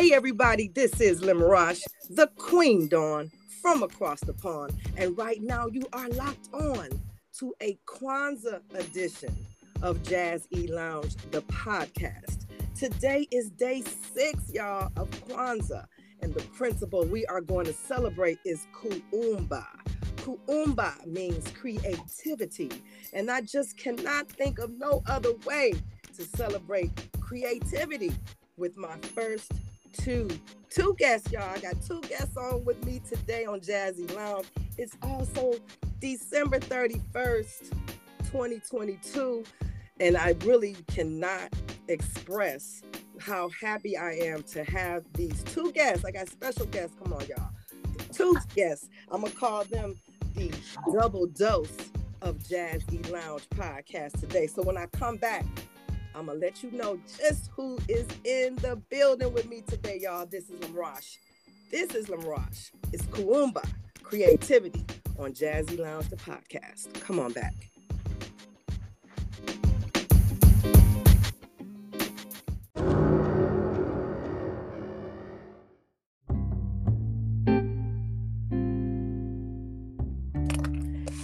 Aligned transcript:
Hey, 0.00 0.14
everybody, 0.14 0.68
this 0.68 0.98
is 0.98 1.20
Limarash, 1.20 1.82
the 2.08 2.26
Queen 2.38 2.88
Dawn 2.88 3.30
from 3.60 3.82
across 3.82 4.20
the 4.20 4.32
pond. 4.32 4.72
And 4.96 5.14
right 5.18 5.42
now, 5.42 5.66
you 5.66 5.86
are 5.92 6.08
locked 6.08 6.48
on 6.54 6.88
to 7.38 7.54
a 7.60 7.78
Kwanzaa 7.84 8.62
edition 8.72 9.36
of 9.82 10.02
Jazz 10.02 10.48
E 10.56 10.68
Lounge, 10.68 11.16
the 11.32 11.42
podcast. 11.42 12.46
Today 12.74 13.28
is 13.30 13.50
day 13.50 13.82
six, 14.14 14.50
y'all, 14.54 14.90
of 14.96 15.10
Kwanzaa. 15.28 15.84
And 16.22 16.32
the 16.32 16.44
principle 16.44 17.04
we 17.04 17.26
are 17.26 17.42
going 17.42 17.66
to 17.66 17.74
celebrate 17.74 18.38
is 18.46 18.66
Kuumba. 18.72 19.66
Kuumba 20.16 21.06
means 21.06 21.46
creativity. 21.50 22.70
And 23.12 23.30
I 23.30 23.42
just 23.42 23.76
cannot 23.76 24.30
think 24.30 24.60
of 24.60 24.70
no 24.78 25.02
other 25.06 25.34
way 25.44 25.74
to 26.16 26.24
celebrate 26.24 26.90
creativity 27.20 28.12
with 28.56 28.78
my 28.78 28.96
first 29.14 29.52
two 29.92 30.28
two 30.70 30.94
guests, 30.98 31.30
y'all. 31.32 31.42
I 31.42 31.58
got 31.58 31.80
two 31.82 32.00
guests 32.02 32.36
on 32.36 32.64
with 32.64 32.84
me 32.84 33.00
today 33.08 33.44
on 33.44 33.60
Jazzy 33.60 34.14
Lounge. 34.14 34.46
It's 34.78 34.96
also 35.02 35.54
December 36.00 36.60
31st, 36.60 37.70
2022. 38.24 39.44
And 39.98 40.16
I 40.16 40.34
really 40.44 40.76
cannot 40.88 41.52
express 41.88 42.82
how 43.20 43.50
happy 43.60 43.96
I 43.96 44.12
am 44.12 44.42
to 44.44 44.64
have 44.64 45.04
these 45.14 45.42
two 45.44 45.72
guests. 45.72 46.04
I 46.04 46.10
got 46.10 46.28
special 46.28 46.66
guests. 46.66 46.96
Come 47.02 47.12
on, 47.12 47.26
y'all. 47.26 47.50
Two 48.12 48.36
guests. 48.54 48.88
I'm 49.10 49.22
gonna 49.22 49.34
call 49.34 49.64
them 49.64 49.94
the 50.34 50.52
double 50.92 51.26
dose 51.26 51.76
of 52.22 52.38
Jazzy 52.38 53.10
Lounge 53.10 53.48
podcast 53.50 54.18
today. 54.20 54.46
So 54.46 54.62
when 54.62 54.76
I 54.76 54.86
come 54.86 55.16
back, 55.16 55.44
I'm 56.14 56.26
gonna 56.26 56.38
let 56.38 56.62
you 56.62 56.70
know 56.72 56.98
just 57.18 57.50
who 57.54 57.78
is 57.88 58.06
in 58.24 58.56
the 58.56 58.76
building 58.90 59.32
with 59.32 59.48
me 59.48 59.62
today, 59.66 60.00
y'all. 60.02 60.26
This 60.26 60.50
is 60.50 60.58
Lamrosh. 60.60 61.16
This 61.70 61.94
is 61.94 62.06
Lamrosh. 62.06 62.70
It's 62.92 63.04
Kuumba 63.06 63.64
Creativity 64.02 64.84
on 65.18 65.32
Jazzy 65.32 65.78
Lounge, 65.78 66.08
the 66.08 66.16
podcast. 66.16 66.92
Come 67.00 67.20
on 67.20 67.32
back. 67.32 67.54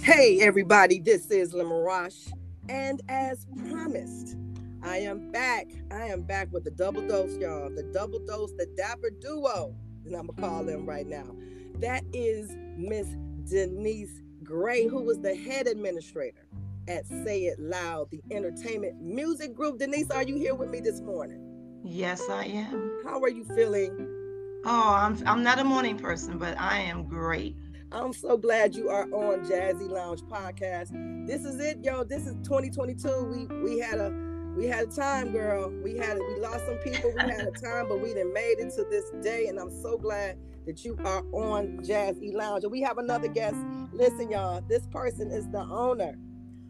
Hey, 0.01 0.39
everybody, 0.39 0.99
this 0.99 1.29
is 1.29 1.53
Lamarash. 1.53 2.31
And 2.69 3.01
as 3.09 3.45
promised, 3.69 4.37
I 4.83 4.97
am 4.97 5.31
back. 5.31 5.67
I 5.91 6.05
am 6.07 6.21
back 6.21 6.51
with 6.51 6.63
the 6.63 6.71
double 6.71 7.05
dose, 7.07 7.35
y'all. 7.37 7.69
The 7.69 7.83
double 7.93 8.19
dose, 8.19 8.51
the 8.57 8.67
dapper 8.77 9.09
duo, 9.21 9.75
and 10.05 10.15
I'm 10.15 10.27
gonna 10.27 10.41
call 10.41 10.63
them 10.63 10.85
right 10.85 11.07
now. 11.07 11.35
That 11.79 12.03
is 12.13 12.55
Miss 12.77 13.07
Denise 13.49 14.21
Gray, 14.43 14.87
who 14.87 15.01
was 15.01 15.19
the 15.19 15.35
head 15.35 15.67
administrator 15.67 16.45
at 16.87 17.05
Say 17.07 17.45
It 17.45 17.59
Loud, 17.59 18.09
the 18.11 18.21
entertainment 18.31 19.01
music 19.01 19.53
group. 19.53 19.79
Denise, 19.79 20.09
are 20.11 20.23
you 20.23 20.37
here 20.37 20.55
with 20.55 20.69
me 20.69 20.79
this 20.79 21.01
morning? 21.01 21.43
Yes, 21.83 22.21
I 22.29 22.45
am. 22.45 23.01
How 23.03 23.21
are 23.21 23.29
you 23.29 23.43
feeling? 23.43 23.95
Oh, 24.65 24.95
I'm 24.95 25.21
I'm 25.25 25.43
not 25.43 25.59
a 25.59 25.63
morning 25.63 25.97
person, 25.97 26.37
but 26.37 26.59
I 26.59 26.79
am 26.79 27.07
great. 27.07 27.55
I'm 27.91 28.11
so 28.11 28.37
glad 28.37 28.75
you 28.75 28.89
are 28.89 29.05
on 29.13 29.45
Jazzy 29.45 29.89
Lounge 29.89 30.21
podcast. 30.23 30.91
This 31.25 31.45
is 31.45 31.59
it, 31.61 31.79
yo. 31.83 32.03
This 32.03 32.27
is 32.27 32.35
2022. 32.43 33.23
We 33.23 33.61
we 33.63 33.79
had 33.79 33.99
a 33.99 34.26
we 34.57 34.65
had 34.65 34.87
a 34.87 34.91
time, 34.91 35.31
girl. 35.31 35.71
We 35.83 35.97
had 35.97 36.17
we 36.17 36.39
lost 36.39 36.65
some 36.65 36.77
people. 36.77 37.13
We 37.15 37.31
had 37.31 37.47
a 37.47 37.51
time, 37.63 37.87
but 37.87 38.01
we 38.01 38.13
done 38.13 38.33
made 38.33 38.55
it 38.57 38.73
to 38.75 38.85
this 38.89 39.11
day, 39.21 39.47
and 39.47 39.59
I'm 39.59 39.69
so 39.69 39.97
glad 39.97 40.37
that 40.65 40.83
you 40.83 40.97
are 41.05 41.23
on 41.31 41.79
Jazz 41.83 42.21
E 42.21 42.35
Lounge. 42.35 42.63
And 42.63 42.71
we 42.71 42.81
have 42.81 42.97
another 42.97 43.27
guest. 43.27 43.55
Listen, 43.93 44.31
y'all, 44.31 44.61
this 44.67 44.87
person 44.87 45.31
is 45.31 45.47
the 45.49 45.61
owner 45.61 46.15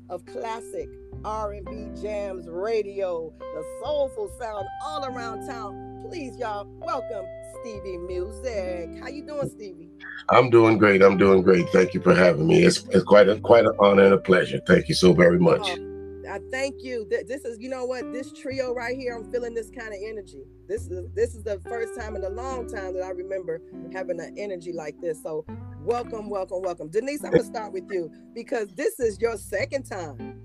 of 0.10 0.26
classic 0.26 0.90
R&B 1.24 1.72
jamz 1.96 2.46
radio, 2.48 3.34
the 3.40 3.66
soulful 3.84 4.30
sound 4.40 4.68
all 4.86 5.06
around 5.06 5.48
town. 5.48 6.06
Please, 6.10 6.38
y'all, 6.38 6.68
welcome 6.80 7.26
Stevie 7.62 7.98
Muziq. 7.98 9.00
How 9.02 9.08
you 9.08 9.26
doing, 9.26 9.50
Stevie? 9.50 9.90
I'm 10.30 10.50
doing 10.50 10.78
great. 10.78 11.02
I'm 11.02 11.18
doing 11.18 11.42
great. 11.42 11.68
Thank 11.70 11.94
you 11.94 12.02
for 12.02 12.14
having 12.14 12.48
me. 12.48 12.64
It's, 12.64 12.84
it's 12.92 13.04
quite 13.04 13.30
a 13.30 13.40
quite 13.40 13.66
an 13.66 13.74
honor 13.80 14.04
and 14.04 14.14
a 14.14 14.18
pleasure. 14.18 14.60
Thank 14.68 14.90
you 14.90 14.96
so 14.96 15.14
very 15.14 15.40
much. 15.40 15.62
Oh, 15.64 15.97
I 16.28 16.40
thank 16.52 16.84
you. 16.84 17.08
This 17.10 17.46
is, 17.46 17.60
you 17.60 17.70
know 17.70 17.86
what, 17.86 18.12
this 18.14 18.32
trio 18.34 18.74
right 18.74 18.98
here, 18.98 19.16
I'm 19.16 19.32
feeling 19.32 19.54
this 19.54 19.70
kind 19.70 19.90
of 19.90 20.00
energy. 20.04 20.44
This 20.68 20.88
is 20.88 21.08
this 21.14 21.36
is 21.36 21.44
the 21.44 21.60
first 21.62 22.00
time 22.00 22.16
in 22.16 22.24
a 22.24 22.30
long 22.30 22.68
time 22.68 22.94
that 22.96 23.04
I 23.04 23.10
remember 23.12 23.62
having 23.94 24.20
an 24.20 24.36
energy 24.38 24.74
like 24.74 25.00
this. 25.02 25.22
So 25.24 25.46
welcome, 25.82 26.30
welcome, 26.30 26.62
welcome. 26.62 26.90
Denise, 26.90 27.24
I'm 27.24 27.32
gonna 27.32 27.44
start 27.44 27.74
with 27.74 27.90
you 27.92 28.12
because 28.34 28.68
this 28.76 29.00
is 29.00 29.20
your 29.22 29.38
second 29.38 29.84
time 29.84 30.42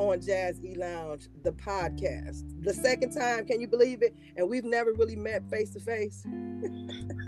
on 0.00 0.20
Jazz 0.20 0.58
E 0.64 0.74
Lounge, 0.74 1.28
the 1.42 1.52
podcast. 1.52 2.42
The 2.62 2.72
second 2.72 3.12
time, 3.12 3.44
can 3.46 3.60
you 3.60 3.68
believe 3.68 4.02
it? 4.02 4.14
And 4.36 4.48
we've 4.48 4.64
never 4.64 4.92
really 4.92 5.16
met 5.16 5.48
face 5.50 5.70
to 5.74 5.80
face. 5.80 6.26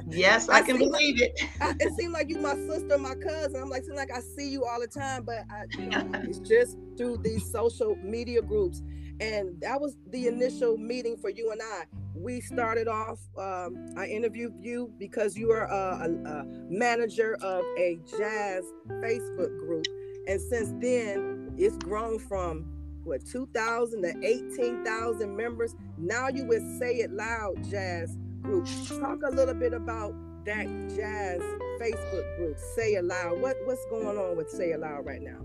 Yes, 0.08 0.48
I, 0.48 0.56
I 0.58 0.62
can 0.62 0.78
believe 0.78 1.20
like, 1.20 1.30
it. 1.36 1.48
I, 1.60 1.74
it 1.80 1.92
seemed 1.98 2.12
like 2.12 2.28
you 2.28 2.38
my 2.38 2.54
sister, 2.54 2.98
my 2.98 3.14
cousin. 3.14 3.62
I'm 3.62 3.68
like, 3.68 3.84
seem 3.84 3.94
like 3.94 4.10
I 4.10 4.20
see 4.20 4.48
you 4.48 4.64
all 4.64 4.80
the 4.80 4.86
time, 4.86 5.24
but 5.24 5.44
I, 5.50 5.64
you 5.78 5.86
know, 5.86 6.10
it's 6.24 6.38
just 6.38 6.76
through 6.96 7.18
these 7.18 7.50
social 7.50 7.96
media 7.96 8.42
groups. 8.42 8.82
And 9.20 9.60
that 9.60 9.80
was 9.80 9.96
the 10.10 10.26
initial 10.26 10.76
meeting 10.76 11.16
for 11.16 11.30
you 11.30 11.50
and 11.52 11.60
I. 11.62 11.84
We 12.14 12.40
started 12.40 12.88
off. 12.88 13.20
Um, 13.38 13.94
I 13.96 14.06
interviewed 14.06 14.54
you 14.60 14.92
because 14.98 15.36
you 15.36 15.50
are 15.50 15.64
a, 15.64 16.08
a, 16.08 16.30
a 16.30 16.44
manager 16.68 17.36
of 17.40 17.64
a 17.78 17.98
jazz 18.06 18.64
Facebook 18.88 19.58
group, 19.58 19.86
and 20.28 20.40
since 20.40 20.72
then, 20.78 21.41
it's 21.58 21.76
grown 21.78 22.18
from 22.18 22.64
what 23.04 23.24
2,000 23.26 24.02
to 24.02 24.26
18,000 24.26 25.36
members. 25.36 25.74
Now 25.98 26.28
you 26.28 26.44
would 26.46 26.62
say 26.78 26.96
it 26.96 27.12
loud, 27.12 27.62
jazz 27.68 28.16
group. 28.42 28.66
Talk 28.88 29.20
a 29.24 29.34
little 29.34 29.54
bit 29.54 29.72
about 29.72 30.14
that 30.44 30.66
jazz 30.94 31.40
Facebook 31.80 32.36
group, 32.36 32.58
Say 32.74 32.94
It 32.94 33.04
Loud. 33.04 33.40
What 33.40 33.56
what's 33.64 33.84
going 33.86 34.18
on 34.18 34.36
with 34.36 34.50
Say 34.50 34.70
It 34.70 34.80
Loud 34.80 35.06
right 35.06 35.22
now? 35.22 35.38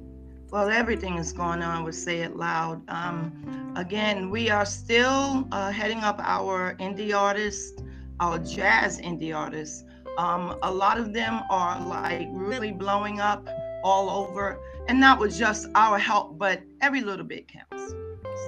Well, 0.51 0.69
everything 0.69 1.15
is 1.15 1.33
going 1.33 1.61
on 1.61 1.83
with 1.83 1.95
Say 1.95 2.19
It 2.19 2.35
Loud. 2.35 2.81
Um, 2.89 3.73
again, 3.75 4.29
we 4.29 4.49
are 4.49 4.65
still 4.65 5.47
uh, 5.51 5.71
heading 5.71 5.99
up 5.99 6.19
our 6.19 6.75
indie 6.75 7.13
artists, 7.13 7.81
our 8.19 8.39
jazz 8.39 8.99
indie 8.99 9.35
artists. 9.35 9.83
Um, 10.17 10.57
a 10.63 10.71
lot 10.71 10.97
of 10.97 11.13
them 11.13 11.41
are 11.49 11.85
like 11.85 12.27
really 12.31 12.71
blowing 12.71 13.19
up 13.19 13.47
all 13.83 14.09
over, 14.09 14.59
and 14.87 14.99
not 14.99 15.19
with 15.19 15.37
just 15.37 15.67
our 15.75 15.97
help, 15.97 16.37
but 16.37 16.61
every 16.81 17.01
little 17.01 17.25
bit 17.25 17.47
counts. 17.47 17.93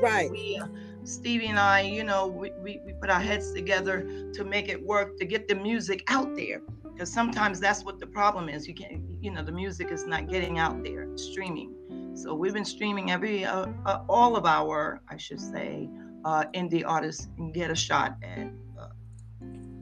Right. 0.02 0.32
we, 0.32 0.58
uh, 0.58 0.68
Stevie 1.04 1.48
and 1.48 1.60
I, 1.60 1.82
you 1.82 2.04
know, 2.04 2.28
we, 2.28 2.52
we, 2.62 2.80
we 2.86 2.94
put 2.94 3.10
our 3.10 3.20
heads 3.20 3.52
together 3.54 4.32
to 4.34 4.44
make 4.44 4.70
it 4.70 4.82
work 4.82 5.18
to 5.18 5.26
get 5.26 5.48
the 5.48 5.56
music 5.56 6.04
out 6.08 6.36
there. 6.36 6.62
Because 6.84 7.12
sometimes 7.12 7.60
that's 7.60 7.84
what 7.84 8.00
the 8.00 8.08
problem 8.08 8.50
is. 8.50 8.68
You 8.68 8.74
can't, 8.74 9.02
you 9.22 9.32
know, 9.32 9.42
the 9.42 9.52
music 9.52 9.92
is 9.92 10.06
not 10.06 10.28
getting 10.30 10.60
out 10.60 10.84
there, 10.84 11.08
streaming. 11.18 11.76
So 12.14 12.34
we've 12.34 12.54
been 12.54 12.66
streaming 12.66 13.12
every, 13.12 13.46
uh, 13.46 13.68
uh, 13.86 14.04
all 14.10 14.36
of 14.36 14.46
our, 14.46 15.02
I 15.10 15.18
should 15.18 15.40
say, 15.40 15.90
uh, 16.26 16.46
indie 16.54 16.84
artists 16.86 17.30
and 17.38 17.54
get 17.54 17.72
a 17.72 17.76
shot 17.76 18.18
at 18.22 18.48
uh, 18.78 18.88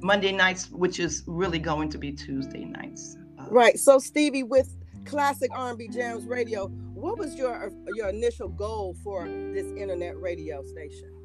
Monday 0.01 0.31
nights, 0.31 0.69
which 0.69 1.00
is 1.00 1.24
really 1.25 1.60
going 1.60 1.89
to 1.89 1.98
be 1.98 2.12
Tuesday 2.12 2.65
nights. 2.65 3.18
Uh, 3.39 3.45
right. 3.50 3.80
So 3.80 3.98
Stevie, 3.98 4.44
with 4.44 4.76
classic 5.07 5.50
R&B 5.56 5.88
jamz 5.88 6.27
radio, 6.27 6.68
what 6.94 7.18
was 7.18 7.36
your 7.36 7.71
your 7.95 8.09
initial 8.09 8.50
goal 8.50 8.95
for 9.04 9.25
this 9.25 9.68
internet 9.77 10.19
radio 10.19 10.63
station? 10.63 11.17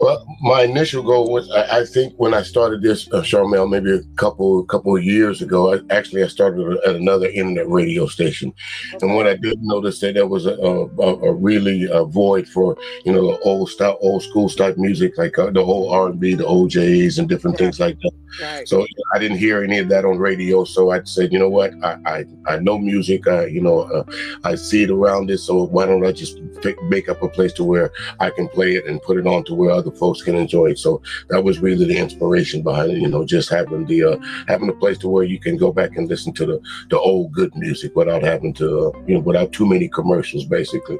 Well, 0.00 0.26
my 0.40 0.64
initial 0.64 1.02
goal 1.02 1.30
was 1.30 1.50
I, 1.50 1.80
I 1.80 1.84
think 1.84 2.14
when 2.16 2.34
I 2.34 2.42
started 2.42 2.82
this, 2.82 3.08
uh, 3.12 3.22
Charmel, 3.22 3.70
maybe 3.70 3.92
a 3.92 4.02
couple 4.16 4.64
couple 4.64 4.96
of 4.96 5.04
years 5.04 5.40
ago. 5.40 5.74
I, 5.74 5.80
actually, 5.90 6.24
I 6.24 6.26
started 6.26 6.78
at 6.86 6.96
another 6.96 7.28
internet 7.28 7.68
radio 7.68 8.06
station, 8.06 8.52
okay. 8.94 9.06
and 9.06 9.14
what 9.14 9.26
I 9.26 9.36
did 9.36 9.62
notice 9.62 10.00
that 10.00 10.14
there 10.14 10.26
was 10.26 10.46
a, 10.46 10.54
a, 10.54 10.86
a 10.98 11.32
really 11.32 11.88
a 11.90 12.04
void 12.04 12.48
for 12.48 12.76
you 13.04 13.12
know 13.12 13.32
the 13.32 13.38
old 13.40 13.70
style, 13.70 13.98
old 14.00 14.22
school 14.22 14.48
type 14.48 14.76
music 14.76 15.16
like 15.16 15.38
uh, 15.38 15.50
the 15.50 15.64
whole 15.64 15.90
R 15.90 16.08
and 16.08 16.18
B, 16.18 16.34
the 16.34 16.44
OJ's, 16.44 17.18
and 17.18 17.28
different 17.28 17.58
yeah. 17.58 17.66
things 17.66 17.80
like 17.80 17.98
that. 18.00 18.12
Right. 18.42 18.68
So 18.68 18.84
I 19.14 19.18
didn't 19.20 19.38
hear 19.38 19.62
any 19.62 19.78
of 19.78 19.88
that 19.90 20.04
on 20.04 20.18
radio. 20.18 20.64
So 20.64 20.90
I 20.90 21.04
said, 21.04 21.32
you 21.32 21.38
know 21.38 21.48
what, 21.48 21.72
I 21.84 21.98
I, 22.04 22.24
I 22.46 22.58
know 22.58 22.78
music. 22.78 23.28
I 23.28 23.46
you 23.46 23.60
know 23.60 23.82
uh, 23.82 24.04
I 24.42 24.56
see 24.56 24.82
it 24.82 24.90
around 24.90 25.30
it. 25.30 25.38
So 25.38 25.62
why 25.62 25.86
don't 25.86 26.04
I 26.04 26.10
just 26.10 26.40
pick, 26.62 26.82
make 26.84 27.08
up 27.08 27.22
a 27.22 27.28
place 27.28 27.52
to 27.54 27.64
where 27.64 27.92
I 28.18 28.30
can 28.30 28.48
play 28.48 28.72
it 28.72 28.86
and 28.86 29.00
put 29.00 29.18
it 29.18 29.26
on 29.26 29.44
to 29.44 29.54
where 29.54 29.83
other 29.84 29.96
folks 29.96 30.22
can 30.22 30.34
enjoy 30.34 30.66
it. 30.70 30.78
So 30.78 31.02
that 31.28 31.42
was 31.42 31.60
really 31.60 31.86
the 31.86 31.96
inspiration 31.96 32.62
behind 32.62 32.92
it. 32.92 32.98
You 32.98 33.08
know, 33.08 33.24
just 33.24 33.50
having 33.50 33.86
the 33.86 34.04
uh, 34.04 34.16
having 34.48 34.68
a 34.68 34.72
place 34.72 34.98
to 34.98 35.08
where 35.08 35.24
you 35.24 35.38
can 35.38 35.56
go 35.56 35.72
back 35.72 35.96
and 35.96 36.08
listen 36.08 36.32
to 36.34 36.46
the 36.46 36.60
the 36.90 36.98
old 36.98 37.32
good 37.32 37.54
music 37.54 37.94
without 37.94 38.22
having 38.22 38.52
to 38.54 38.88
uh, 38.88 38.98
you 39.06 39.14
know 39.14 39.20
without 39.20 39.52
too 39.52 39.66
many 39.66 39.88
commercials, 39.88 40.44
basically. 40.44 40.98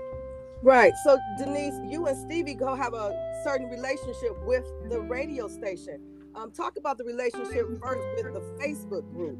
Right. 0.62 0.92
So 1.04 1.18
Denise, 1.38 1.78
you 1.90 2.06
and 2.06 2.16
Stevie 2.16 2.54
go 2.54 2.74
have 2.74 2.94
a 2.94 3.12
certain 3.44 3.68
relationship 3.68 4.32
with 4.46 4.64
the 4.88 5.00
radio 5.00 5.48
station. 5.48 6.00
Um, 6.34 6.50
talk 6.50 6.76
about 6.76 6.98
the 6.98 7.04
relationship 7.04 7.66
first 7.80 8.00
with 8.16 8.34
the 8.34 8.40
Facebook 8.60 9.08
group. 9.12 9.38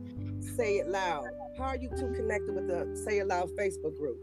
Say 0.57 0.77
it 0.77 0.89
loud. 0.89 1.27
How 1.59 1.65
are 1.65 1.77
you 1.77 1.89
two 1.89 2.13
connected 2.15 2.55
with 2.55 2.69
the 2.69 2.95
Say 2.95 3.19
It 3.19 3.27
Loud 3.27 3.49
Facebook 3.59 3.97
group? 3.97 4.19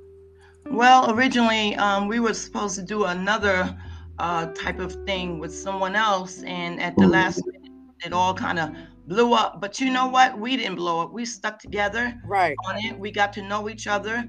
Well, 0.70 1.12
originally 1.12 1.76
um, 1.76 2.08
we 2.08 2.20
were 2.20 2.34
supposed 2.34 2.76
to 2.76 2.84
do 2.84 3.06
another 3.06 3.76
uh, 4.20 4.48
type 4.54 4.80
of 4.80 4.96
thing 5.06 5.40
with 5.40 5.54
someone 5.54 5.96
else, 5.96 6.44
and 6.44 6.80
at 6.82 6.98
the 7.00 7.08
last 7.08 7.44
minute, 7.46 7.72
it 8.06 8.14
all 8.14 8.34
kind 8.34 8.60
of 8.60 8.70
blew 9.08 9.34
up. 9.34 9.60
But 9.62 9.80
you 9.80 9.92
know 9.92 10.08
what? 10.08 10.38
We 10.40 10.58
didn't 10.58 10.76
blow 10.76 11.02
up. 11.02 11.12
We 11.14 11.26
stuck 11.26 11.60
together 11.60 12.14
Right. 12.24 12.60
on 12.68 12.76
it. 12.80 12.98
We 13.00 13.12
got 13.12 13.34
to 13.34 13.42
know 13.42 13.70
each 13.70 13.88
other. 13.88 14.24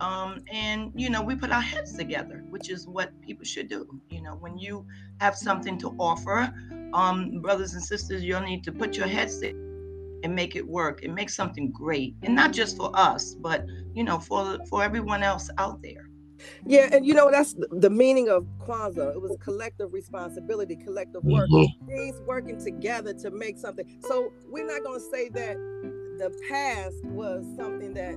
Um, 0.00 0.42
and 0.52 0.92
you 0.94 1.10
know, 1.10 1.22
we 1.22 1.36
put 1.36 1.50
our 1.52 1.60
heads 1.62 1.94
together, 1.94 2.42
which 2.48 2.70
is 2.70 2.86
what 2.88 3.10
people 3.20 3.44
should 3.44 3.68
do. 3.68 3.86
You 4.10 4.22
know, 4.22 4.36
when 4.36 4.58
you 4.58 4.86
have 5.20 5.36
something 5.36 5.78
to 5.78 5.94
offer, 5.98 6.52
um, 6.92 7.40
brothers 7.40 7.74
and 7.74 7.82
sisters, 7.82 8.22
you'll 8.24 8.40
need 8.42 8.64
to 8.64 8.72
put 8.72 8.96
your 8.96 9.06
heads 9.06 9.38
together 9.38 9.54
and 10.22 10.34
make 10.34 10.54
it 10.56 10.66
work 10.66 11.02
and 11.02 11.14
make 11.14 11.30
something 11.30 11.70
great. 11.72 12.16
And 12.22 12.34
not 12.34 12.52
just 12.52 12.76
for 12.76 12.90
us, 12.94 13.34
but 13.34 13.64
you 13.94 14.04
know, 14.04 14.18
for 14.18 14.58
for 14.68 14.82
everyone 14.82 15.22
else 15.22 15.50
out 15.58 15.82
there. 15.82 16.05
Yeah, 16.64 16.88
and 16.92 17.06
you 17.06 17.14
know 17.14 17.30
that's 17.30 17.54
the- 17.70 17.90
meaning 17.90 18.28
of 18.28 18.46
Kwanzaa. 18.66 19.14
It 19.14 19.20
was 19.22 19.36
collective 19.40 19.92
responsibility, 19.92 20.76
collective 20.76 21.24
work. 21.24 21.48
Mhm. 21.50 21.86
Things 21.86 22.20
working 22.26 22.58
together 22.58 23.14
to 23.14 23.30
make 23.30 23.56
something. 23.58 23.86
So 24.06 24.32
we're 24.50 24.66
not 24.66 24.82
going 24.82 25.00
to 25.00 25.06
say 25.06 25.28
that 25.30 25.56
the 26.18 26.30
past 26.48 27.04
was 27.06 27.44
something 27.56 27.94
that 27.94 28.16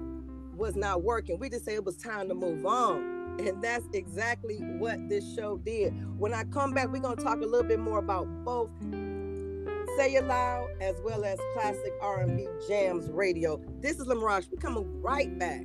was 0.58 0.76
not 0.76 1.04
working. 1.04 1.40
We 1.40 1.50
just 1.50 1.66
say 1.66 1.76
it 1.76 1.86
was 1.86 1.96
time 1.98 2.28
to 2.30 2.36
move 2.36 2.66
on. 2.66 3.38
And 3.40 3.62
that's 3.64 3.86
exactly 3.94 4.58
what 4.80 4.98
this 5.08 5.24
show 5.36 5.58
did. 5.58 5.94
When 6.20 6.34
I 6.34 6.44
come 6.46 6.74
back, 6.74 6.92
we're 6.92 7.00
going 7.00 7.16
to 7.16 7.24
talk 7.24 7.38
a 7.42 7.46
little 7.46 7.68
bit 7.68 7.80
more 7.80 8.00
about 8.00 8.28
both 8.44 8.70
Say 9.98 10.16
It 10.16 10.26
Loud 10.26 10.68
as 10.82 10.96
well 11.04 11.24
as 11.26 11.40
classic 11.54 11.94
R&B 12.02 12.48
jamz 12.70 13.10
radio. 13.14 13.62
This 13.82 14.00
is 14.00 14.08
Lamarage. 14.08 14.48
We're 14.52 14.60
coming 14.60 15.02
right 15.02 15.38
back. 15.40 15.64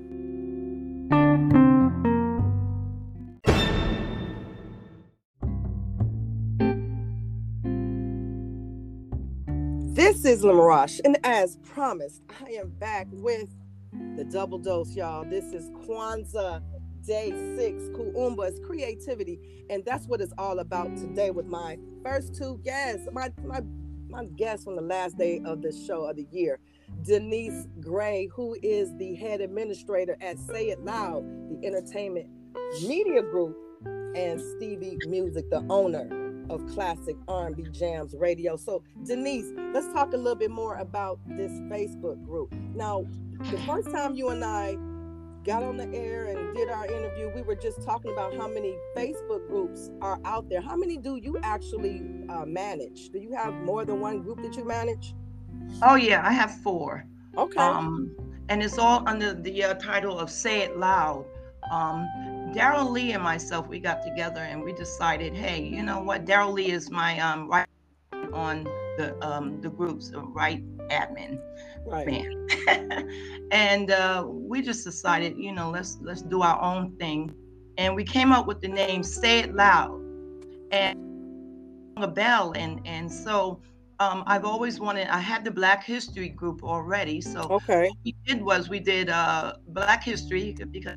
This 10.25 10.39
is 10.39 10.43
Lamarash, 10.43 11.03
and 11.05 11.19
as 11.23 11.57
promised, 11.57 12.23
I 12.43 12.53
am 12.53 12.71
back 12.71 13.09
with 13.11 13.47
the 14.17 14.25
double 14.25 14.57
dose, 14.57 14.97
y'all. 14.97 15.23
This 15.23 15.45
is 15.53 15.69
Kwanzaa 15.69 16.63
Day 17.05 17.29
Six, 17.59 17.83
Kuumba 17.91 18.51
is 18.51 18.59
creativity, 18.67 19.39
and 19.69 19.85
that's 19.85 20.07
what 20.07 20.23
it's 20.23 20.33
all 20.39 20.61
about 20.61 20.97
today 20.97 21.31
with 21.31 21.45
my 21.45 21.77
first 22.03 22.35
two 22.35 22.59
guests, 22.65 23.07
my 23.13 23.31
my 23.45 23.61
my 24.09 24.25
guest 24.25 24.65
from 24.65 24.77
the 24.77 24.83
last 24.83 25.19
day 25.19 25.43
of 25.45 25.61
the 25.61 25.71
show 25.87 26.07
of 26.07 26.17
the 26.17 26.27
year, 26.31 26.59
Denise 27.03 27.67
Gray, 27.81 28.31
who 28.35 28.57
is 28.63 28.97
the 28.97 29.15
head 29.17 29.43
administrator 29.43 30.17
at 30.23 30.39
Say 30.39 30.71
It 30.71 30.83
Loud, 30.83 31.23
the 31.51 31.67
entertainment 31.67 32.31
media 32.81 33.21
group, 33.21 33.55
and 34.17 34.41
Stevie 34.41 34.97
Muziq, 35.07 35.51
the 35.51 35.63
owner 35.69 36.24
of 36.51 36.67
Classic 36.69 37.17
R&B 37.29 37.65
Jamz 37.65 38.19
Radio. 38.19 38.57
So, 38.57 38.83
Denise, 39.05 39.53
let's 39.73 39.87
talk 39.93 40.13
a 40.13 40.17
little 40.17 40.35
bit 40.35 40.51
more 40.51 40.77
about 40.77 41.19
this 41.27 41.53
Facebook 41.53 42.25
group. 42.25 42.53
Now, 42.75 43.07
the 43.51 43.59
first 43.67 43.91
time 43.91 44.15
you 44.15 44.29
and 44.29 44.45
I 44.45 44.77
got 45.45 45.63
on 45.63 45.77
the 45.77 45.89
air 45.95 46.25
and 46.27 46.57
did 46.57 46.71
our 46.71 46.87
interview, 46.87 47.31
we 47.35 47.43
were 47.43 47.55
just 47.55 47.83
talking 47.83 48.11
about 48.13 48.35
how 48.35 48.49
many 48.49 48.75
Facebook 48.97 49.47
groups 49.47 49.91
are 50.01 50.19
out 50.25 50.49
there. 50.49 50.61
How 50.61 50.77
many 50.77 50.97
do 50.97 51.17
you 51.17 51.39
actually 51.43 52.03
uh, 52.29 52.47
manage? 52.47 53.11
Do 53.11 53.19
you 53.19 53.35
have 53.35 53.55
more 53.55 53.85
than 53.85 54.01
one 54.01 54.23
group 54.23 54.43
that 54.43 54.57
you 54.57 54.65
manage? 54.65 55.15
Oh 55.83 55.97
yeah, 55.97 56.27
I 56.27 56.33
have 56.33 56.51
four. 56.63 57.07
Okay. 57.37 57.61
um, 57.61 58.15
and 58.49 58.63
it's 58.63 58.79
all 58.79 59.03
under 59.07 59.35
the 59.35 59.65
uh, 59.65 59.75
title 59.75 60.19
of 60.19 60.31
Say 60.31 60.63
It 60.63 60.77
Loud. 60.79 61.25
Um, 61.71 62.09
Daryl 62.55 62.91
Lee 62.91 63.13
and 63.13 63.23
myself, 63.23 63.69
we 63.69 63.81
got 63.81 64.03
together 64.03 64.41
and 64.41 64.63
we 64.63 64.73
decided, 64.73 65.35
hey, 65.35 65.61
you 65.61 65.83
know 65.83 66.01
what? 66.01 66.25
Daryl 66.25 66.53
Lee 66.53 66.71
is 66.71 66.89
my 66.89 67.19
um, 67.19 67.49
right 67.49 67.67
on 68.33 68.65
the 68.97 69.17
um, 69.27 69.61
the 69.61 69.69
groups, 69.69 70.13
right 70.15 70.63
admin 70.89 71.41
right. 71.87 72.07
man, 72.07 73.09
and 73.51 73.91
uh, 73.91 74.25
we 74.29 74.63
just 74.63 74.85
decided, 74.85 75.37
you 75.37 75.53
know, 75.53 75.71
let's 75.71 75.99
let's 76.03 76.23
do 76.23 76.43
our 76.43 76.61
own 76.63 76.97
thing, 76.97 77.35
and 77.77 77.95
we 77.97 78.05
came 78.05 78.31
up 78.31 78.47
with 78.47 78.61
the 78.61 78.69
name 78.69 79.03
Say 79.03 79.41
It 79.41 79.55
Loud, 79.55 80.01
and 80.71 80.97
a 81.97 82.09
bell, 82.09 82.53
and 82.57 82.81
and 82.85 83.11
so. 83.11 83.61
Um, 84.01 84.25
I've 84.27 84.45
always 84.45 84.81
wanted. 84.81 85.07
I 85.07 85.21
had 85.21 85.45
the 85.45 85.53
Black 85.53 85.85
History 85.85 86.29
group 86.29 86.65
already, 86.65 87.21
so 87.21 87.47
Okay. 87.49 87.89
we 88.05 88.13
did 88.27 88.43
was 88.43 88.69
we 88.69 88.81
did 88.81 89.09
uh 89.09 89.55
black 89.69 90.03
history 90.03 90.53
because 90.73 90.97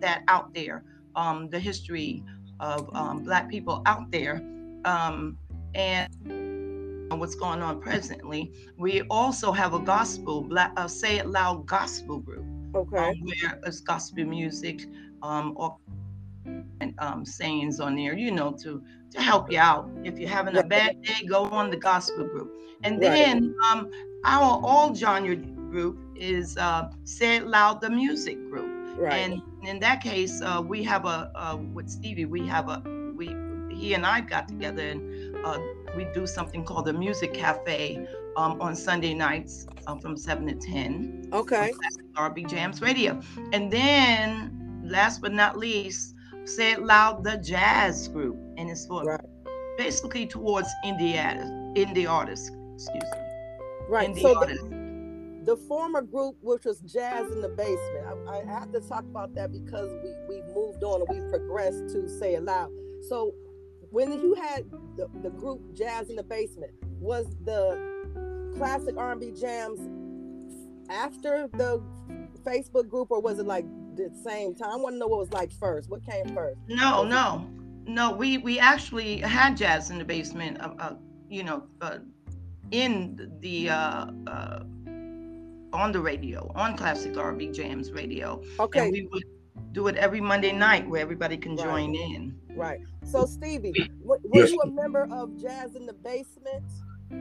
that 0.00 0.22
out 0.28 0.54
there 0.54 0.84
um 1.16 1.48
the 1.50 1.58
history 1.58 2.24
of 2.60 2.88
um, 2.94 3.22
black 3.22 3.48
people 3.48 3.82
out 3.86 4.10
there 4.10 4.44
um 4.84 5.38
and 5.74 6.08
what's 7.10 7.34
going 7.34 7.62
on 7.62 7.80
presently. 7.80 8.52
We 8.76 9.02
also 9.10 9.52
have 9.52 9.74
a 9.74 9.80
gospel 9.80 10.42
black 10.42 10.72
uh, 10.76 10.88
say 10.88 11.18
it 11.18 11.26
loud 11.26 11.66
gospel 11.66 12.18
group 12.20 12.46
Okay. 12.74 13.12
um, 13.12 13.14
where 13.22 13.60
it's 13.64 13.80
gospel 13.80 14.24
music 14.24 14.80
um 15.22 15.54
or 15.56 15.76
and 16.80 16.94
um 16.98 17.24
sayings 17.24 17.80
on 17.80 17.96
there 17.96 18.16
you 18.16 18.30
know 18.30 18.52
to 18.62 18.82
to 19.10 19.20
help 19.20 19.50
you 19.50 19.58
out. 19.58 19.90
If 20.04 20.18
you're 20.18 20.28
having 20.28 20.56
a 20.56 20.62
bad 20.62 20.92
day 21.02 21.26
go 21.28 21.44
on 21.44 21.70
the 21.70 21.76
gospel 21.76 22.26
group. 22.26 22.52
And 22.84 23.02
then 23.02 23.54
um 23.70 23.90
our 24.24 24.60
all 24.62 24.94
genre 24.94 25.36
group 25.70 25.98
is 26.14 26.56
uh 26.56 26.88
say 27.04 27.36
it 27.36 27.46
loud 27.46 27.80
the 27.80 27.90
music 27.90 28.42
group 28.48 28.72
Right. 28.98 29.18
and 29.20 29.42
in 29.62 29.78
that 29.80 30.02
case 30.02 30.42
uh 30.42 30.62
we 30.64 30.82
have 30.84 31.04
a 31.04 31.30
uh 31.34 31.56
with 31.72 31.88
stevie 31.88 32.24
we 32.24 32.46
have 32.46 32.68
a 32.68 32.82
we 33.16 33.26
he 33.74 33.94
and 33.94 34.04
i 34.04 34.20
got 34.20 34.48
together 34.48 34.82
and 34.82 35.36
uh 35.46 35.58
we 35.96 36.04
do 36.14 36.26
something 36.26 36.64
called 36.64 36.86
the 36.86 36.92
music 36.92 37.32
cafe 37.34 38.06
um 38.36 38.60
on 38.60 38.74
sunday 38.74 39.14
nights 39.14 39.66
um, 39.86 40.00
from 40.00 40.16
7 40.16 40.46
to 40.46 40.54
10 40.54 41.30
okay. 41.32 41.72
RB 42.16 42.44
Jamz 42.48 42.82
Radio. 42.82 43.20
And 43.52 43.70
then, 43.72 44.80
last 44.84 45.20
but 45.22 45.32
not 45.32 45.56
least, 45.56 46.14
say 46.44 46.72
it 46.72 46.82
loud, 46.82 47.22
the 47.22 47.36
jazz 47.38 48.08
group, 48.08 48.36
and 48.56 48.68
it's 48.68 48.86
for 48.86 49.04
Right. 49.04 49.20
basically 49.76 50.26
towards 50.26 50.68
indie 50.84 51.16
artists, 51.16 51.50
indie 51.76 52.10
artists. 52.10 52.50
Excuse 52.74 53.04
me, 53.04 53.20
Right. 53.88 54.08
indie 54.10 54.20
So 54.22 54.34
artists. 54.34 54.64
the 54.64 54.77
former 55.56 56.02
group, 56.02 56.36
which 56.40 56.64
was 56.64 56.80
Jazz 56.80 57.30
in 57.30 57.40
the 57.40 57.48
Basement, 57.48 58.06
I, 58.28 58.38
I 58.38 58.44
have 58.44 58.72
to 58.72 58.80
talk 58.80 59.04
about 59.04 59.34
that 59.34 59.52
because 59.52 59.90
we 60.02 60.14
we 60.28 60.42
moved 60.54 60.82
on 60.84 61.02
and 61.02 61.08
we 61.08 61.30
progressed 61.30 61.88
to 61.94 62.08
Say 62.08 62.34
It 62.34 62.44
Loud. 62.44 62.70
So 63.08 63.34
when 63.90 64.12
you 64.12 64.34
had 64.34 64.70
the, 64.96 65.08
the 65.22 65.30
group 65.30 65.60
Jazz 65.74 66.10
in 66.10 66.16
the 66.16 66.22
Basement, 66.22 66.72
was 67.00 67.26
the 67.44 67.78
classic 68.56 68.96
R&B 68.96 69.32
jamz 69.32 69.78
after 70.90 71.48
the 71.54 71.82
Facebook 72.44 72.88
group, 72.88 73.10
or 73.10 73.20
was 73.20 73.38
it 73.38 73.46
like 73.46 73.64
the 73.96 74.10
same 74.24 74.54
time? 74.54 74.70
I 74.70 74.76
want 74.76 74.94
to 74.94 74.98
know 74.98 75.06
what 75.06 75.20
was 75.20 75.32
like 75.32 75.52
first. 75.52 75.90
What 75.90 76.04
came 76.04 76.34
first? 76.34 76.58
no, 76.68 77.04
no, 77.04 77.48
no. 77.86 78.12
We 78.12 78.38
we 78.38 78.58
actually 78.58 79.18
had 79.18 79.56
jazz 79.56 79.90
in 79.90 79.98
the 79.98 80.04
basement. 80.04 80.60
Uh, 80.60 80.74
uh, 80.78 80.94
you 81.28 81.44
know, 81.44 81.64
uh, 81.80 81.98
in 82.70 83.30
the 83.40 83.70
uh, 83.70 84.06
uh, 84.26 84.64
on 85.72 85.92
the 85.92 86.00
radio, 86.00 86.50
on 86.54 86.76
classic 86.76 87.12
RB 87.14 87.54
Jamz 87.54 87.94
Radio, 87.94 88.40
and 88.40 88.60
Okay, 88.60 88.90
we 88.90 89.08
would 89.12 89.24
do 89.72 89.86
it 89.88 89.96
every 89.96 90.20
Monday 90.20 90.52
night 90.52 90.88
where 90.88 91.00
everybody 91.00 91.36
can 91.36 91.54
Right. 91.56 91.64
join 91.64 91.94
in. 91.94 92.34
right. 92.56 92.80
So 93.04 93.24
Stevie, 93.26 93.72
w- 93.72 94.20
were 94.24 94.40
Yes. 94.40 94.50
you 94.52 94.60
a 94.62 94.66
member 94.70 95.06
of 95.12 95.36
Jazz 95.40 95.74
in 95.76 95.86
the 95.86 95.92
Basement? 95.92 96.64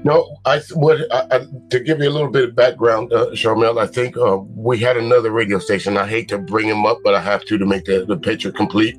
No, 0.03 0.35
I 0.45 0.61
would 0.75 1.05
I, 1.11 1.27
I, 1.31 1.45
to 1.69 1.79
give 1.79 2.01
you 2.01 2.09
a 2.09 2.11
little 2.11 2.29
bit 2.29 2.49
of 2.49 2.55
background, 2.55 3.13
uh, 3.13 3.27
Charmel. 3.31 3.79
I 3.79 3.87
think 3.87 4.17
uh, 4.17 4.37
we 4.37 4.77
had 4.79 4.97
another 4.97 5.31
radio 5.31 5.59
station. 5.59 5.95
I 5.97 6.05
hate 6.05 6.27
to 6.29 6.37
bring 6.37 6.67
him 6.67 6.85
up, 6.85 6.99
but 7.05 7.13
I 7.15 7.21
have 7.21 7.45
to 7.45 7.57
to 7.57 7.65
make 7.65 7.85
the, 7.85 8.03
the 8.05 8.17
picture 8.17 8.51
complete. 8.51 8.97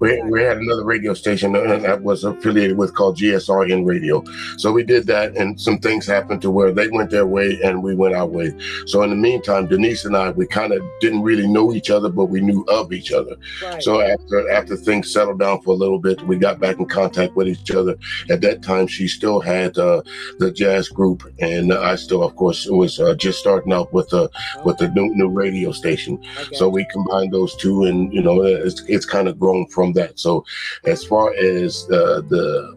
We, 0.00 0.22
we 0.22 0.42
had 0.42 0.58
another 0.58 0.84
radio 0.84 1.14
station 1.14 1.52
that 1.52 2.02
was 2.02 2.24
affiliated 2.24 2.76
with 2.76 2.94
called 2.94 3.16
GSRN 3.16 3.86
Radio. 3.86 4.22
So 4.58 4.72
we 4.72 4.82
did 4.82 5.06
that, 5.06 5.36
and 5.36 5.60
some 5.60 5.78
things 5.78 6.06
happened 6.06 6.42
to 6.42 6.50
where 6.50 6.72
they 6.72 6.88
went 6.88 7.10
their 7.10 7.26
way 7.26 7.58
and 7.62 7.82
we 7.82 7.94
went 7.94 8.14
our 8.14 8.26
way. 8.26 8.54
So 8.86 9.02
in 9.02 9.10
the 9.10 9.16
meantime, 9.16 9.66
Denise 9.66 10.04
and 10.04 10.16
I, 10.16 10.30
we 10.30 10.46
kind 10.46 10.72
of 10.72 10.82
didn't 11.00 11.22
really 11.22 11.46
know 11.46 11.72
each 11.72 11.90
other, 11.90 12.08
but 12.08 12.26
we 12.26 12.40
knew 12.40 12.64
of 12.68 12.92
each 12.92 13.12
other. 13.12 13.36
right. 13.62 13.82
So 13.82 14.00
after 14.00 14.50
after 14.50 14.76
things 14.76 15.12
settled 15.12 15.38
down 15.38 15.62
for 15.62 15.70
a 15.70 15.76
little 15.76 15.98
bit, 15.98 16.22
we 16.22 16.36
got 16.36 16.60
back 16.60 16.78
in 16.78 16.86
contact 16.86 17.36
with 17.36 17.48
each 17.48 17.70
other. 17.70 17.96
At 18.30 18.40
that 18.42 18.62
time, 18.62 18.86
she 18.86 19.08
still 19.08 19.40
had 19.40 19.78
uh, 19.78 20.02
the 20.38 20.50
jazz 20.50 20.88
group, 20.88 21.22
and 21.40 21.72
I 21.72 21.96
still, 21.96 22.22
of 22.22 22.36
course, 22.36 22.66
was 22.66 23.00
uh, 23.00 23.14
just 23.14 23.38
starting 23.38 23.72
out 23.72 23.92
with 23.92 24.08
the 24.10 24.28
with 24.64 24.78
the 24.78 24.88
new 24.88 25.14
new 25.14 25.28
radio 25.28 25.72
station. 25.72 26.22
So 26.52 26.68
we 26.68 26.84
combined 26.92 27.32
those 27.32 27.54
two, 27.56 27.84
and 27.84 28.12
you 28.12 28.22
know, 28.22 28.42
it's 28.42 28.82
it's 28.88 29.06
kind 29.06 29.28
of 29.28 29.38
grown 29.38 29.55
from 29.66 29.94
that. 29.94 30.18
So 30.18 30.44
as 30.84 31.04
far 31.04 31.32
as 31.34 31.88
uh, 31.90 32.20
the 32.28 32.76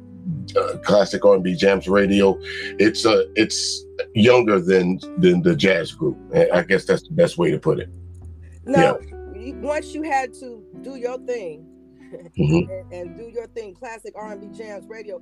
uh, 0.55 0.77
classic 0.83 1.23
R&B 1.25 1.55
jamz 1.55 1.89
radio. 1.89 2.37
It's 2.79 3.05
uh, 3.05 3.23
it's 3.35 3.83
younger 4.13 4.59
than 4.59 4.99
than 5.17 5.41
the 5.41 5.55
jazz 5.55 5.91
group. 5.91 6.17
I 6.53 6.63
guess 6.63 6.85
that's 6.85 7.03
the 7.03 7.13
best 7.13 7.37
way 7.37 7.51
to 7.51 7.59
put 7.59 7.79
it. 7.79 7.89
Now, 8.65 8.99
yeah. 8.99 9.53
once 9.55 9.93
you 9.93 10.03
had 10.03 10.33
to 10.35 10.63
do 10.81 10.95
your 10.95 11.17
thing 11.19 11.65
mm-hmm. 12.37 12.71
and, 12.91 12.93
and 12.93 13.17
do 13.17 13.29
your 13.29 13.47
thing, 13.47 13.73
classic 13.73 14.13
R&B 14.15 14.47
jamz 14.47 14.89
radio. 14.89 15.21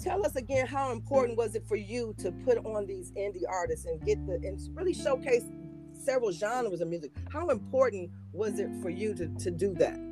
Tell 0.00 0.24
us 0.24 0.36
again 0.36 0.66
how 0.66 0.90
important 0.90 1.36
was 1.36 1.54
it 1.54 1.66
for 1.68 1.76
you 1.76 2.14
to 2.18 2.32
put 2.44 2.58
on 2.64 2.86
these 2.86 3.12
indie 3.12 3.42
artists 3.48 3.84
and 3.84 4.00
get 4.04 4.24
the 4.26 4.34
and 4.36 4.58
really 4.74 4.94
showcase 4.94 5.44
several 5.92 6.32
genres 6.32 6.80
of 6.80 6.88
music. 6.88 7.12
How 7.30 7.50
important 7.50 8.10
was 8.32 8.58
it 8.58 8.70
for 8.80 8.88
you 8.88 9.14
to, 9.14 9.28
to 9.28 9.50
do 9.50 9.74
that? 9.74 10.11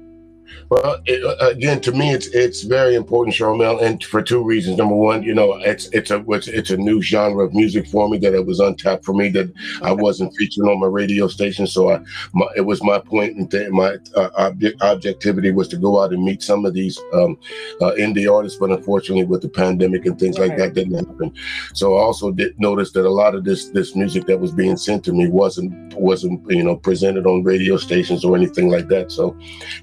Well, 0.70 1.00
it, 1.06 1.24
uh, 1.24 1.48
again, 1.48 1.80
to 1.80 1.92
me, 1.92 2.12
it's 2.12 2.28
it's 2.28 2.62
very 2.62 2.94
important, 2.94 3.36
Charmel, 3.36 3.82
and 3.82 4.02
for 4.04 4.22
two 4.22 4.42
reasons. 4.42 4.78
Number 4.78 4.94
one, 4.94 5.22
you 5.22 5.34
know, 5.34 5.54
it's 5.54 5.86
it's 5.92 6.10
a 6.10 6.24
it's, 6.28 6.46
it's 6.48 6.70
a 6.70 6.76
new 6.76 7.02
genre 7.02 7.44
of 7.44 7.54
music 7.54 7.88
for 7.88 8.08
me 8.08 8.18
that 8.18 8.34
it 8.34 8.46
was 8.46 8.60
untapped 8.60 9.04
for 9.04 9.12
me 9.12 9.30
that 9.30 9.48
okay. 9.48 9.54
I 9.82 9.92
wasn't 9.92 10.34
featuring 10.36 10.68
on 10.68 10.78
my 10.80 10.86
radio 10.86 11.26
station. 11.26 11.66
So 11.66 11.90
I, 11.90 12.00
my, 12.34 12.46
it 12.56 12.60
was 12.60 12.82
my 12.84 12.98
point 13.00 13.36
and 13.36 13.50
th- 13.50 13.70
my 13.70 13.96
uh, 14.14 14.30
object, 14.36 14.80
objectivity 14.80 15.50
was 15.50 15.68
to 15.68 15.76
go 15.76 16.00
out 16.00 16.12
and 16.12 16.24
meet 16.24 16.42
some 16.42 16.64
of 16.64 16.72
these 16.72 16.98
um, 17.14 17.36
uh, 17.80 17.92
indie 17.98 18.32
artists, 18.32 18.58
but 18.58 18.70
unfortunately, 18.70 19.24
with 19.24 19.42
the 19.42 19.48
pandemic 19.48 20.06
and 20.06 20.18
things 20.18 20.38
right. 20.38 20.50
like 20.50 20.58
that, 20.58 20.74
didn't 20.74 20.94
happen. 20.94 21.32
So 21.74 21.96
I 21.96 22.02
also 22.02 22.30
did 22.30 22.58
notice 22.60 22.92
that 22.92 23.06
a 23.06 23.10
lot 23.10 23.34
of 23.34 23.44
this 23.44 23.70
this 23.70 23.96
music 23.96 24.26
that 24.26 24.38
was 24.38 24.52
being 24.52 24.76
sent 24.76 25.04
to 25.04 25.12
me 25.12 25.28
wasn't 25.28 25.94
wasn't 25.94 26.48
you 26.50 26.62
know 26.62 26.76
presented 26.76 27.26
on 27.26 27.42
radio 27.42 27.76
stations 27.76 28.24
or 28.24 28.36
anything 28.36 28.68
like 28.70 28.88
that. 28.88 29.10
So 29.10 29.36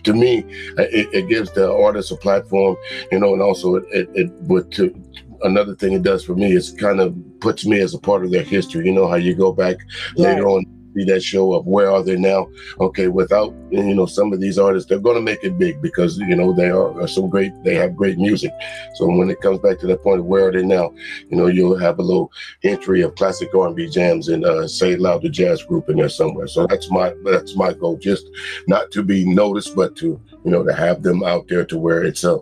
to 0.03 0.13
me 0.13 0.45
it, 0.77 1.09
it 1.13 1.29
gives 1.29 1.51
the 1.51 1.71
artist 1.71 2.11
a 2.11 2.15
platform, 2.15 2.77
you 3.11 3.19
know, 3.19 3.33
and 3.33 3.41
also 3.41 3.75
it, 3.75 3.85
it, 3.91 4.09
it 4.13 4.31
would 4.43 4.71
to 4.73 4.93
another 5.43 5.75
thing 5.75 5.93
it 5.93 6.03
does 6.03 6.23
for 6.23 6.35
me 6.35 6.51
is 6.51 6.71
kind 6.71 6.99
of 6.99 7.15
puts 7.39 7.65
me 7.65 7.79
as 7.79 7.93
a 7.93 7.99
part 7.99 8.25
of 8.25 8.31
their 8.31 8.43
history. 8.43 8.85
You 8.85 8.93
know 8.93 9.07
how 9.07 9.15
you 9.15 9.35
go 9.35 9.51
back 9.51 9.77
right. 10.17 10.29
later 10.29 10.47
on 10.47 10.65
see 10.97 11.05
that 11.05 11.23
show 11.23 11.53
of 11.53 11.65
where 11.65 11.91
are 11.91 12.03
they 12.03 12.17
now? 12.17 12.49
Okay, 12.79 13.07
without 13.07 13.53
you 13.69 13.95
know 13.95 14.05
some 14.05 14.33
of 14.33 14.39
these 14.39 14.57
artists, 14.57 14.89
they're 14.89 14.99
going 14.99 15.15
to 15.15 15.21
make 15.21 15.43
it 15.43 15.57
big 15.57 15.81
because 15.81 16.17
you 16.17 16.35
know 16.35 16.53
they 16.53 16.69
are, 16.69 16.99
are 17.01 17.07
some 17.07 17.29
great. 17.29 17.51
They 17.63 17.75
have 17.75 17.95
great 17.95 18.17
music. 18.17 18.51
So 18.95 19.05
when 19.07 19.29
it 19.29 19.41
comes 19.41 19.59
back 19.59 19.79
to 19.79 19.87
that 19.87 20.03
point 20.03 20.19
of 20.19 20.25
where 20.25 20.47
are 20.47 20.51
they 20.51 20.63
now, 20.63 20.93
you 21.29 21.37
know 21.37 21.47
you'll 21.47 21.77
have 21.77 21.99
a 21.99 22.03
little 22.03 22.31
entry 22.63 23.01
of 23.01 23.15
classic 23.15 23.53
R&B 23.53 23.87
jamz 23.87 24.33
and 24.33 24.45
uh, 24.45 24.67
say 24.67 24.95
loud 24.95 25.21
the 25.21 25.29
jazz 25.29 25.63
group 25.63 25.89
in 25.89 25.97
there 25.97 26.09
somewhere. 26.09 26.47
So 26.47 26.67
that's 26.67 26.89
my 26.89 27.13
that's 27.23 27.55
my 27.55 27.73
goal, 27.73 27.97
just 27.97 28.25
not 28.67 28.91
to 28.91 29.03
be 29.03 29.25
noticed, 29.25 29.75
but 29.75 29.95
to 29.97 30.19
you 30.43 30.51
know 30.51 30.63
to 30.63 30.73
have 30.73 31.03
them 31.03 31.23
out 31.23 31.47
there 31.47 31.65
to 31.65 31.77
where 31.77 32.03
it's 32.03 32.23
a. 32.23 32.39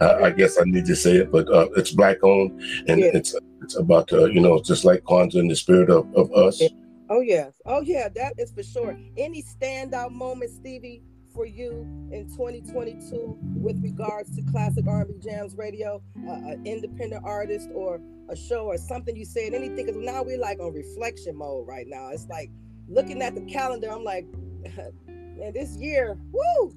Uh, 0.00 0.18
I 0.24 0.30
guess 0.30 0.58
I 0.60 0.64
need 0.64 0.84
to 0.86 0.96
say 0.96 1.16
it, 1.18 1.30
but 1.30 1.48
uh, 1.48 1.68
it's 1.76 1.92
black 1.92 2.16
owned, 2.24 2.60
and 2.88 3.00
yeah. 3.00 3.12
it's 3.14 3.36
it's 3.62 3.76
about 3.76 4.12
uh, 4.12 4.24
you 4.24 4.40
know 4.40 4.60
just 4.60 4.84
like 4.84 5.04
Kwanzaa 5.04 5.36
in 5.36 5.48
the 5.48 5.54
spirit 5.54 5.90
of, 5.90 6.12
of 6.16 6.30
us. 6.32 6.60
Oh 7.08 7.20
yes. 7.20 7.60
Oh 7.64 7.80
yeah, 7.80 8.08
that 8.14 8.34
is 8.38 8.50
for 8.50 8.62
sure. 8.62 8.98
Any 9.16 9.42
standout 9.42 10.10
moments, 10.10 10.54
Stevie, 10.56 11.02
for 11.34 11.46
you 11.46 11.86
in 12.10 12.26
2022 12.30 13.38
with 13.40 13.80
regards 13.82 14.34
to 14.36 14.42
classic 14.50 14.86
R&B 14.86 15.14
jamz 15.20 15.56
radio, 15.56 16.02
uh, 16.26 16.32
an 16.32 16.66
independent 16.66 17.24
artist 17.24 17.68
or 17.74 18.00
a 18.28 18.36
show 18.36 18.64
or 18.66 18.78
something 18.78 19.14
you 19.14 19.24
said, 19.24 19.54
anything? 19.54 19.86
Because 19.86 19.96
now 19.96 20.22
we're 20.22 20.38
like 20.38 20.58
on 20.60 20.72
reflection 20.72 21.36
mode 21.36 21.68
right 21.68 21.86
now. 21.86 22.08
It's 22.08 22.26
like 22.26 22.50
looking 22.88 23.22
at 23.22 23.34
the 23.34 23.42
calendar. 23.42 23.90
I'm 23.90 24.02
like, 24.02 24.26
man, 25.06 25.52
this 25.52 25.76
year, 25.76 26.18
woo, 26.32 26.74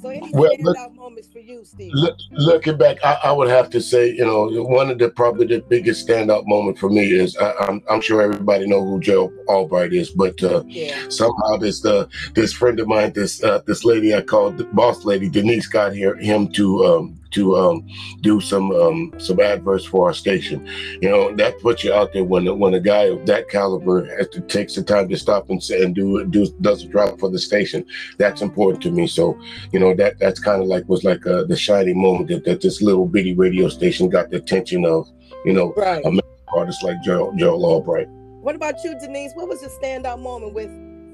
so 0.00 0.08
any 0.08 0.30
well, 0.32 0.50
standout 0.50 0.96
look, 0.96 0.97
moments 1.18 1.32
for 1.32 1.38
you, 1.38 1.64
Steve? 1.64 1.92
Look, 1.94 2.16
looking 2.30 2.76
back, 2.76 2.98
I, 3.04 3.18
I, 3.24 3.32
would 3.32 3.48
have 3.48 3.70
to 3.70 3.80
say, 3.80 4.10
you 4.10 4.24
know, 4.24 4.48
one 4.62 4.90
of 4.90 4.98
the 4.98 5.10
probably 5.10 5.46
the 5.46 5.60
biggest 5.60 6.06
standout 6.06 6.46
moment 6.46 6.78
for 6.78 6.88
me 6.88 7.10
is 7.10 7.36
I, 7.36 7.50
am 7.50 7.54
I'm, 7.60 7.82
I'm 7.90 8.00
sure 8.00 8.22
everybody 8.22 8.66
know 8.66 8.84
who 8.84 9.00
Gerald 9.00 9.32
Albright 9.48 9.92
is, 9.92 10.10
but 10.10 10.42
uh, 10.42 10.62
yeah. 10.66 11.08
somehow 11.08 11.56
this 11.56 11.84
uh, 11.84 12.06
this 12.34 12.52
friend 12.52 12.78
of 12.80 12.88
mine, 12.88 13.12
this 13.12 13.42
uh, 13.42 13.60
this 13.66 13.84
lady 13.84 14.14
I 14.14 14.22
called 14.22 14.58
the 14.58 14.64
boss 14.64 15.04
lady 15.04 15.28
Denise, 15.28 15.66
got 15.66 15.92
here 15.92 16.16
him 16.16 16.48
to 16.52 16.84
um, 16.86 17.17
to 17.32 17.56
um, 17.56 17.86
do 18.20 18.40
some 18.40 18.70
um, 18.72 19.12
some 19.18 19.40
adverts 19.40 19.84
for 19.84 20.06
our 20.06 20.14
station. 20.14 20.66
You 21.00 21.08
know, 21.08 21.34
that 21.36 21.60
puts 21.60 21.84
you 21.84 21.92
out 21.92 22.12
there 22.12 22.24
when 22.24 22.58
when 22.58 22.74
a 22.74 22.80
guy 22.80 23.04
of 23.04 23.26
that 23.26 23.48
caliber 23.48 24.04
has 24.16 24.28
to 24.30 24.40
takes 24.40 24.74
the 24.74 24.82
time 24.82 25.08
to 25.08 25.16
stop 25.16 25.50
and 25.50 25.62
say, 25.62 25.82
and 25.82 25.94
do 25.94 26.24
do 26.26 26.46
does 26.60 26.84
a 26.84 26.88
drop 26.88 27.18
for 27.18 27.30
the 27.30 27.38
station. 27.38 27.84
That's 28.18 28.42
important 28.42 28.82
to 28.84 28.90
me. 28.90 29.06
So, 29.06 29.38
you 29.72 29.80
know, 29.80 29.94
that 29.94 30.18
that's 30.18 30.40
kind 30.40 30.62
of 30.62 30.68
like 30.68 30.88
was 30.88 31.04
like 31.04 31.26
uh, 31.26 31.44
the 31.44 31.56
shining 31.56 32.00
moment 32.00 32.28
that, 32.28 32.44
that 32.44 32.60
this 32.60 32.82
little 32.82 33.06
bitty 33.06 33.34
radio 33.34 33.68
station 33.68 34.08
got 34.08 34.30
the 34.30 34.36
attention 34.38 34.84
of, 34.84 35.08
you 35.44 35.52
know, 35.52 35.72
right. 35.76 36.04
a 36.04 36.20
artist 36.54 36.82
like 36.82 37.00
Joel 37.02 37.34
Gerald 37.36 37.64
Albright. 37.64 38.08
What 38.40 38.54
about 38.54 38.82
you, 38.84 38.98
Denise? 38.98 39.32
What 39.34 39.48
was 39.48 39.60
your 39.60 39.70
standout 39.70 40.20
moment 40.20 40.54
with 40.54 40.70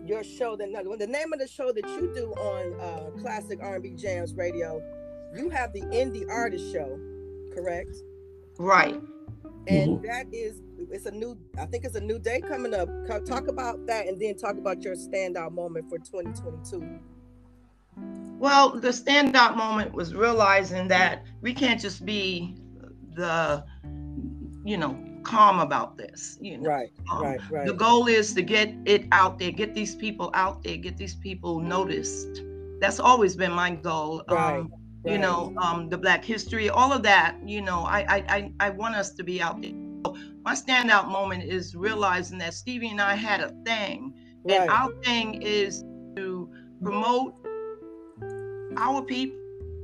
your 0.06 0.23
show? 0.23 0.56
That 0.56 0.71
the 0.99 1.06
name 1.06 1.33
of 1.33 1.38
the 1.38 1.49
show 1.49 1.73
that 1.73 1.87
you 1.88 2.12
do 2.14 2.33
on 2.33 2.80
uh, 2.80 3.11
Classic 3.21 3.59
R&B 3.61 3.90
Jamz 3.90 4.37
Radio 4.37 4.83
you 5.36 5.50
have 5.50 5.72
the 5.72 5.82
indie 5.82 6.28
artist 6.28 6.72
show, 6.72 6.98
correct? 7.54 7.96
Right. 8.58 9.00
And 9.66 9.98
mm-hmm. 9.98 10.06
that 10.06 10.26
is 10.32 10.60
it's 10.90 11.06
a 11.06 11.10
new 11.10 11.38
I 11.58 11.66
think 11.66 11.84
it's 11.84 11.96
a 11.96 12.00
new 12.00 12.18
day 12.18 12.40
coming 12.40 12.74
up. 12.74 12.88
Talk 13.24 13.48
about 13.48 13.86
that 13.86 14.06
and 14.06 14.20
then 14.20 14.36
talk 14.36 14.58
about 14.58 14.82
your 14.82 14.94
standout 14.94 15.52
moment 15.52 15.88
for 15.88 15.98
2022. 15.98 17.00
Well, 18.38 18.78
the 18.78 18.88
standout 18.88 19.56
moment 19.56 19.92
was 19.92 20.14
realizing 20.14 20.88
that 20.88 21.24
we 21.40 21.54
can't 21.54 21.80
just 21.80 22.04
be 22.04 22.56
the 23.14 23.64
you 24.64 24.76
know 24.76 24.98
calm 25.22 25.58
about 25.58 25.96
this 25.96 26.36
you 26.40 26.58
know 26.58 26.68
right 26.68 26.90
um, 27.10 27.22
right 27.22 27.40
right 27.50 27.66
the 27.66 27.72
goal 27.72 28.08
is 28.08 28.34
to 28.34 28.42
get 28.42 28.74
it 28.84 29.06
out 29.12 29.38
there 29.38 29.50
get 29.50 29.74
these 29.74 29.94
people 29.94 30.30
out 30.34 30.62
there 30.62 30.76
get 30.76 30.96
these 30.96 31.14
people 31.14 31.60
noticed 31.60 32.42
that's 32.80 33.00
always 33.00 33.36
been 33.36 33.52
my 33.52 33.70
goal 33.70 34.22
right. 34.28 34.58
Um, 34.58 34.72
you 35.04 35.18
know 35.18 35.54
um, 35.58 35.88
the 35.88 35.99
black 35.99 36.25
history 36.25 36.68
all 36.68 36.92
of 36.92 37.02
that 37.02 37.37
you 37.44 37.61
know 37.61 37.80
I, 37.80 38.25
I 38.28 38.52
i 38.61 38.70
want 38.70 38.94
us 38.94 39.11
to 39.14 39.25
be 39.25 39.40
out 39.42 39.61
there 39.61 39.73
my 40.44 40.54
standout 40.54 41.08
moment 41.08 41.44
is 41.44 41.75
realizing 41.75 42.38
that 42.38 42.54
stevie 42.54 42.88
and 42.88 43.00
i 43.00 43.14
had 43.14 43.40
a 43.40 43.50
thing 43.64 44.14
right. 44.44 44.61
and 44.61 44.70
our 44.70 44.92
thing 45.02 45.42
is 45.42 45.84
to 46.16 46.49
promote 46.82 47.34
our 48.76 49.02
people 49.02 49.38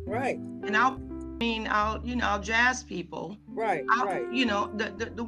right 0.06 0.36
and 0.38 0.76
our 0.76 0.92
I 0.92 1.42
mean 1.42 1.66
our 1.68 2.00
you 2.04 2.16
know 2.16 2.26
our 2.26 2.38
jazz 2.38 2.82
people 2.82 3.38
right 3.48 3.82
our, 3.96 4.06
right 4.06 4.32
you 4.32 4.44
know 4.44 4.70
the, 4.76 4.92
the, 4.98 5.06
the 5.06 5.26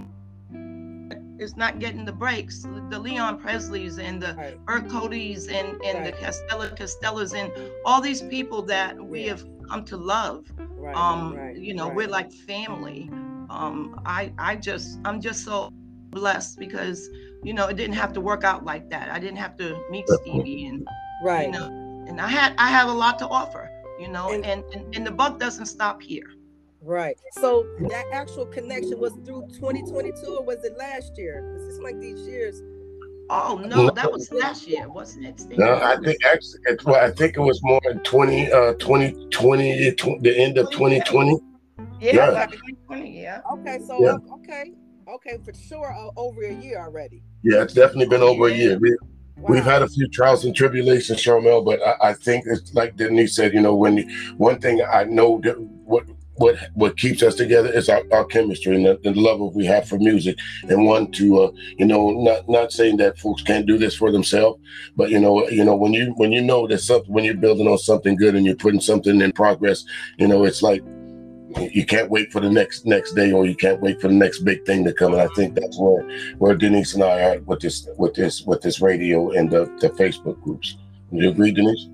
is 1.42 1.56
not 1.56 1.78
getting 1.78 2.04
the 2.04 2.12
breaks. 2.12 2.64
The 2.88 2.99
Leon 2.99 3.40
Presleys 3.40 3.99
and 3.99 4.22
the 4.22 4.34
right. 4.34 4.64
Bert 4.64 4.87
Codys 4.88 5.50
and, 5.52 5.82
and 5.84 5.99
right. 5.99 6.04
the 6.04 6.12
Castella 6.12 6.75
Costellas 6.76 7.34
and 7.34 7.52
all 7.84 8.00
these 8.00 8.22
people 8.22 8.62
that 8.62 8.96
we 8.96 9.25
yeah. 9.25 9.30
have 9.30 9.51
come 9.69 9.85
to 9.87 9.97
love. 9.97 10.47
Right, 10.59 10.95
um, 10.97 11.35
right, 11.35 11.57
you 11.57 11.75
know, 11.75 11.88
right. 11.88 11.97
we're 11.97 12.09
like 12.09 12.33
family. 12.33 13.11
Um, 13.50 14.00
I 14.07 14.33
I 14.38 14.57
just 14.57 14.99
I'm 15.04 15.21
just 15.21 15.45
so 15.45 15.71
blessed 16.11 16.59
because 16.59 17.09
you 17.42 17.54
know 17.54 17.66
it 17.66 17.76
didn't 17.76 17.97
have 17.97 18.12
to 18.14 18.21
work 18.21 18.45
out 18.45 18.64
like 18.64 18.90
that. 18.90 19.11
I 19.11 19.19
didn't 19.19 19.38
have 19.38 19.57
to 19.59 19.78
meet 19.90 20.09
Stevie 20.09 20.66
and 20.66 20.87
right. 21.25 21.47
You 21.47 21.52
know, 21.52 21.66
and 22.09 22.21
I 22.21 22.28
had 22.28 22.54
I 22.59 22.69
have 22.69 22.88
a 22.88 22.92
lot 22.92 23.19
to 23.21 23.28
offer. 23.28 23.71
You 24.00 24.09
know, 24.09 24.33
and 24.33 24.45
and, 24.45 24.64
and, 24.75 24.97
and 24.97 25.07
the 25.07 25.12
buck 25.12 25.38
doesn't 25.38 25.66
stop 25.66 26.02
here. 26.02 26.26
Right. 26.81 27.16
So 27.33 27.64
that 27.88 28.07
actual 28.12 28.47
connection 28.47 28.99
was 28.99 29.12
through 29.25 29.47
2022 29.52 30.26
or 30.26 30.42
was 30.42 30.64
it 30.64 30.76
last 30.76 31.16
year? 31.16 31.42
Because 31.42 31.69
it's 31.69 31.78
like 31.78 32.00
these 32.00 32.26
years 32.26 32.61
Oh 33.34 33.56
no, 33.56 33.88
that 33.90 34.12
was 34.12 34.30
last 34.30 34.68
year, 34.68 34.90
wasn't 34.90 35.24
it? 35.24 35.40
Steve? 35.40 35.56
No, 35.56 35.76
I 35.76 35.96
think 36.04 36.22
actually, 36.22 36.60
it, 36.66 36.84
well, 36.84 37.02
I 37.02 37.10
think 37.10 37.38
it 37.38 37.40
was 37.40 37.62
more 37.62 37.80
in 37.90 38.00
20, 38.00 38.52
uh, 38.52 38.74
2020, 38.74 39.90
the 40.20 40.36
end 40.36 40.58
of 40.58 40.70
2020. 40.70 41.38
Yeah, 41.98 42.14
yeah. 42.14 42.28
Like 42.28 42.50
2020, 42.50 43.22
yeah. 43.22 43.40
Okay, 43.52 43.78
so 43.86 43.98
yeah. 44.02 44.34
okay, 44.34 44.72
okay, 45.08 45.38
for 45.42 45.54
sure, 45.54 45.94
uh, 45.94 46.10
over 46.20 46.42
a 46.42 46.52
year 46.52 46.78
already. 46.78 47.22
Yeah, 47.42 47.62
it's 47.62 47.72
definitely 47.72 48.06
been 48.06 48.22
over 48.22 48.48
a 48.48 48.52
year. 48.52 48.78
We, 48.78 48.94
Wow. 49.36 49.54
We've 49.54 49.64
had 49.64 49.82
a 49.82 49.88
few 49.88 50.06
trials 50.08 50.44
and 50.44 50.54
tribulations, 50.54 51.20
Charmel, 51.20 51.64
but 51.64 51.80
I, 51.84 52.10
I, 52.10 52.12
think 52.12 52.44
it's 52.46 52.74
like 52.74 52.96
Denise 52.96 53.34
said, 53.34 53.54
you 53.54 53.60
know, 53.60 53.74
when 53.74 54.08
one 54.36 54.60
thing 54.60 54.80
I 54.82 55.02
know 55.02 55.40
that 55.42 55.58
what 55.58 56.04
what 56.42 56.56
what 56.75 56.96
keeps 56.96 57.22
us 57.22 57.37
together 57.37 57.70
is 57.70 57.88
our, 57.88 58.02
our 58.11 58.25
chemistry 58.25 58.75
and 58.75 58.84
the, 58.84 58.99
the, 59.04 59.12
love 59.14 59.54
we 59.54 59.64
have 59.64 59.88
for 59.88 59.99
music. 59.99 60.37
And 60.68 60.84
want 60.84 61.14
to 61.14 61.42
uh, 61.42 61.50
you 61.78 61.87
know 61.87 62.11
not 62.11 62.49
not 62.49 62.72
saying 62.72 62.96
that 62.96 63.18
folks 63.18 63.42
can't 63.42 63.66
do 63.66 63.78
this 63.78 63.94
for 63.94 64.11
themselves 64.11 64.61
but 64.96 65.11
you 65.11 65.20
know 65.20 65.49
you 65.49 65.64
know 65.64 65.76
when 65.76 65.92
you 65.92 66.12
when 66.16 66.32
you 66.32 66.42
know 66.42 66.66
that 66.66 66.78
something 66.78 67.12
when 67.12 67.25
you're 67.25 67.34
building 67.46 67.68
on 67.68 67.78
something 67.78 68.16
good 68.16 68.34
and 68.34 68.44
you're 68.44 68.56
putting 68.56 68.80
something 68.80 69.20
in 69.20 69.32
progress 69.32 69.84
you 70.18 70.26
know 70.26 70.44
it's 70.44 70.62
like 70.62 70.82
you 71.70 71.84
can't 71.87 72.11
wait 72.11 72.32
for 72.32 72.40
the 72.40 72.50
next 72.50 72.87
next 72.87 73.12
day 73.12 73.30
or 73.30 73.46
you 73.46 73.54
can't 73.54 73.80
wait 73.80 74.00
for 74.00 74.08
the 74.08 74.14
next 74.14 74.40
big 74.40 74.64
thing 74.64 74.84
to 74.84 74.92
come. 74.92 75.12
And 75.12 75.22
i 75.22 75.28
think 75.37 75.54
that's 75.54 75.78
where 75.78 76.02
where 76.38 76.56
denise 76.56 76.94
and 76.94 77.04
i 77.04 77.22
are 77.28 77.40
with 77.40 77.61
this 77.61 77.88
with 77.99 78.14
this 78.14 78.42
with 78.42 78.61
this 78.62 78.80
radio 78.80 79.30
and 79.30 79.50
the, 79.50 79.66
the 79.80 79.90
facebook 79.90 80.40
groups. 80.42 80.76
Do 81.12 81.22
you 81.22 81.30
agree 81.30 81.52
denise 81.52 81.87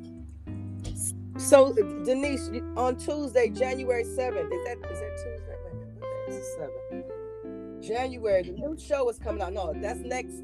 So 1.39 1.73
Denise, 2.05 2.51
on 2.77 2.97
Tuesday, 2.97 3.49
January 3.49 4.03
seventh, 4.03 4.53
is 4.53 4.65
that 4.65 4.79
is 4.91 5.01
that 5.01 5.17
Tuesday? 5.17 5.55
Wait 5.65 5.73
a 5.73 5.77
minute, 5.77 5.95
what 5.99 6.27
day 6.27 6.33
is 6.33 6.37
the 6.37 6.45
seventh? 6.59 7.87
January, 7.87 8.43
the 8.43 8.53
new 8.53 8.77
show 8.77 9.09
is 9.09 9.19
coming 9.19 9.41
out. 9.43 9.53
No, 9.53 9.73
that's 9.81 10.01
next 10.01 10.43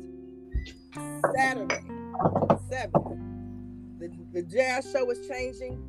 Saturday, 1.37 1.81
seventh. 2.71 3.19
The, 3.99 4.11
the 4.33 4.43
jazz 4.43 4.91
show 4.93 5.11
is 5.11 5.27
changing. 5.27 5.83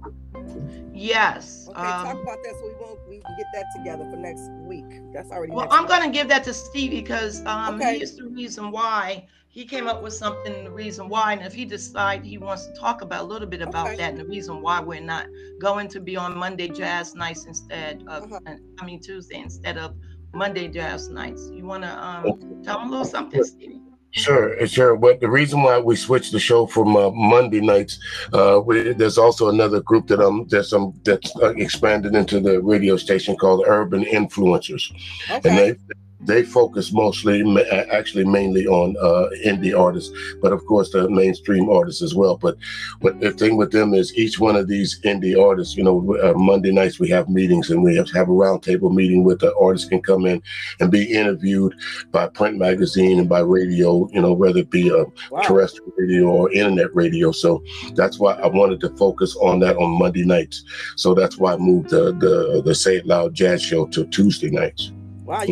Yes. 0.91 1.67
Okay, 1.69 1.79
um, 1.79 2.05
talk 2.05 2.21
about 2.23 2.37
that 2.43 2.55
so 2.59 2.67
we 2.67 2.73
won't 2.83 2.99
we 3.07 3.19
can 3.19 3.35
get 3.37 3.45
that 3.53 3.65
together 3.75 4.09
for 4.09 4.17
next 4.17 4.49
week. 4.63 4.85
That's 5.13 5.29
already. 5.29 5.53
Well, 5.53 5.67
I'm 5.69 5.85
going 5.85 6.01
to 6.01 6.09
give 6.09 6.29
that 6.29 6.43
to 6.45 6.53
Stevie 6.53 7.01
because 7.01 7.45
um, 7.45 7.75
okay. 7.75 7.97
he 7.97 8.03
is 8.03 8.17
the 8.17 8.27
reason 8.27 8.71
why 8.71 9.27
he 9.55 9.63
came 9.63 9.87
up 9.87 10.03
with 10.03 10.11
something. 10.11 10.65
The 10.65 10.69
reason 10.69 11.07
why, 11.07 11.31
and 11.31 11.41
if 11.41 11.53
he 11.53 11.63
decides 11.63 12.27
he 12.27 12.37
wants 12.37 12.67
to 12.67 12.73
talk 12.73 13.01
about 13.01 13.21
a 13.21 13.25
little 13.25 13.47
bit 13.47 13.61
about 13.61 13.87
okay. 13.87 13.95
that, 13.95 14.09
and 14.11 14.19
the 14.19 14.25
reason 14.25 14.61
why 14.61 14.81
we're 14.81 14.99
not 14.99 15.27
going 15.59 15.87
to 15.87 16.01
be 16.01 16.17
on 16.17 16.37
Monday 16.37 16.67
jazz 16.67 17.15
nights 17.15 17.45
instead 17.45 18.03
of, 18.07 18.31
uh-huh. 18.33 18.55
I 18.79 18.85
mean 18.85 18.99
Tuesday 18.99 19.37
instead 19.37 19.77
of 19.77 19.95
Monday 20.33 20.67
jazz 20.67 21.09
nights. 21.09 21.49
You 21.53 21.65
want 21.65 21.83
to 21.83 22.05
um, 22.05 22.61
tell 22.65 22.81
him 22.81 22.89
a 22.89 22.91
little 22.91 23.05
something, 23.05 23.41
Stevie? 23.45 23.79
Sure, 24.11 24.67
sure. 24.67 24.97
But 24.97 25.21
the 25.21 25.29
reason 25.29 25.61
why 25.63 25.79
we 25.79 25.95
switched 25.95 26.33
the 26.33 26.39
show 26.39 26.65
from 26.65 26.97
uh, 26.97 27.11
Monday 27.11 27.61
nights, 27.61 27.97
uh, 28.33 28.61
we, 28.65 28.91
there's 28.91 29.17
also 29.17 29.47
another 29.47 29.79
group 29.81 30.07
that 30.07 30.19
um 30.19 30.47
that's 30.49 30.73
um 30.73 30.93
that's 31.05 31.33
uh, 31.37 31.53
expanded 31.55 32.13
into 32.13 32.41
the 32.41 32.61
radio 32.61 32.97
station 32.97 33.37
called 33.37 33.63
Urban 33.67 34.03
Influencers, 34.03 34.91
okay. 35.29 35.49
and 35.49 35.57
they 35.57 35.95
they 36.25 36.43
focus 36.43 36.91
mostly, 36.91 37.43
actually 37.91 38.25
mainly 38.25 38.67
on 38.67 38.95
uh, 38.97 39.29
indie 39.45 39.77
artists, 39.77 40.13
but 40.41 40.51
of 40.51 40.65
course 40.65 40.91
the 40.91 41.09
mainstream 41.09 41.69
artists 41.69 42.01
as 42.01 42.15
well. 42.15 42.37
But 42.37 42.57
what 43.01 43.19
the 43.19 43.31
thing 43.31 43.57
with 43.57 43.71
them 43.71 43.93
is 43.93 44.15
each 44.17 44.39
one 44.39 44.55
of 44.55 44.67
these 44.67 44.99
indie 45.01 45.41
artists, 45.41 45.75
you 45.75 45.83
know, 45.83 46.17
uh, 46.23 46.33
Monday 46.33 46.71
nights 46.71 46.99
we 46.99 47.09
have 47.09 47.29
meetings 47.29 47.69
and 47.69 47.83
we 47.83 47.95
have 47.95 48.07
to 48.07 48.17
have 48.17 48.29
a 48.29 48.31
roundtable 48.31 48.93
meeting 48.93 49.23
with 49.23 49.39
the 49.39 49.55
artists 49.57 49.89
can 49.89 50.01
come 50.01 50.25
in 50.25 50.41
and 50.79 50.91
be 50.91 51.03
interviewed 51.03 51.73
by 52.11 52.27
print 52.27 52.57
magazine 52.57 53.19
and 53.19 53.29
by 53.29 53.39
radio, 53.39 54.09
you 54.11 54.21
know, 54.21 54.33
whether 54.33 54.59
it 54.59 54.69
be 54.69 54.89
a 54.89 55.05
wow. 55.29 55.41
terrestrial 55.41 55.91
radio 55.97 56.25
or 56.25 56.51
internet 56.51 56.93
radio. 56.95 57.31
So 57.31 57.63
that's 57.93 58.19
why 58.19 58.33
I 58.33 58.47
wanted 58.47 58.79
to 58.81 58.89
focus 58.97 59.35
on 59.37 59.59
that 59.59 59.77
on 59.77 59.99
Monday 59.99 60.25
nights. 60.25 60.63
So 60.95 61.13
that's 61.13 61.37
why 61.37 61.53
I 61.53 61.57
moved 61.57 61.89
the 61.89 62.13
the, 62.13 62.61
the 62.63 62.75
Say 62.75 62.97
It 62.97 63.05
Loud 63.05 63.33
Jazz 63.33 63.61
Show 63.61 63.87
to 63.87 64.05
Tuesday 64.07 64.49
nights. 64.49 64.91
Wow, 65.23 65.43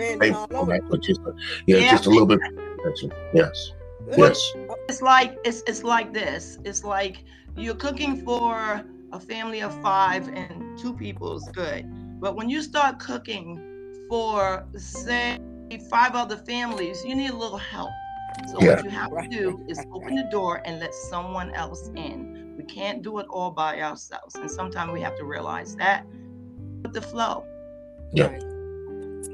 Oh, 0.00 0.72
you 0.72 0.98
just, 0.98 1.06
just, 1.06 1.20
yeah, 1.66 1.76
yeah, 1.76 1.90
just 1.90 2.06
a 2.06 2.10
little 2.10 2.26
bit. 2.26 2.40
Yes. 3.34 3.72
Yes. 4.16 4.52
It's 4.88 5.02
like 5.02 5.38
it's 5.44 5.62
it's 5.66 5.84
like 5.84 6.12
this. 6.12 6.58
It's 6.64 6.84
like 6.84 7.24
you're 7.56 7.74
cooking 7.74 8.24
for 8.24 8.84
a 9.12 9.20
family 9.20 9.60
of 9.60 9.80
five 9.82 10.28
and 10.28 10.78
two 10.78 10.94
people 10.94 11.36
is 11.36 11.48
good. 11.52 11.84
But 12.20 12.36
when 12.36 12.48
you 12.48 12.62
start 12.62 12.98
cooking 12.98 14.06
for 14.08 14.66
say 14.76 15.38
five 15.90 16.14
other 16.14 16.36
families, 16.36 17.04
you 17.04 17.14
need 17.14 17.30
a 17.30 17.36
little 17.36 17.58
help. 17.58 17.90
So 18.48 18.60
yeah. 18.60 18.76
what 18.76 18.84
you 18.84 18.90
have 18.90 19.10
to 19.10 19.28
do 19.28 19.64
is 19.68 19.78
open 19.92 20.14
the 20.14 20.28
door 20.30 20.62
and 20.64 20.80
let 20.80 20.94
someone 20.94 21.52
else 21.54 21.90
in. 21.96 22.54
We 22.56 22.64
can't 22.64 23.02
do 23.02 23.18
it 23.18 23.26
all 23.28 23.50
by 23.50 23.80
ourselves. 23.80 24.34
And 24.34 24.50
sometimes 24.50 24.92
we 24.92 25.00
have 25.00 25.16
to 25.16 25.24
realize 25.24 25.76
that. 25.76 26.06
With 26.82 26.92
the 26.94 27.02
flow. 27.02 27.44
Yeah. 28.12 28.38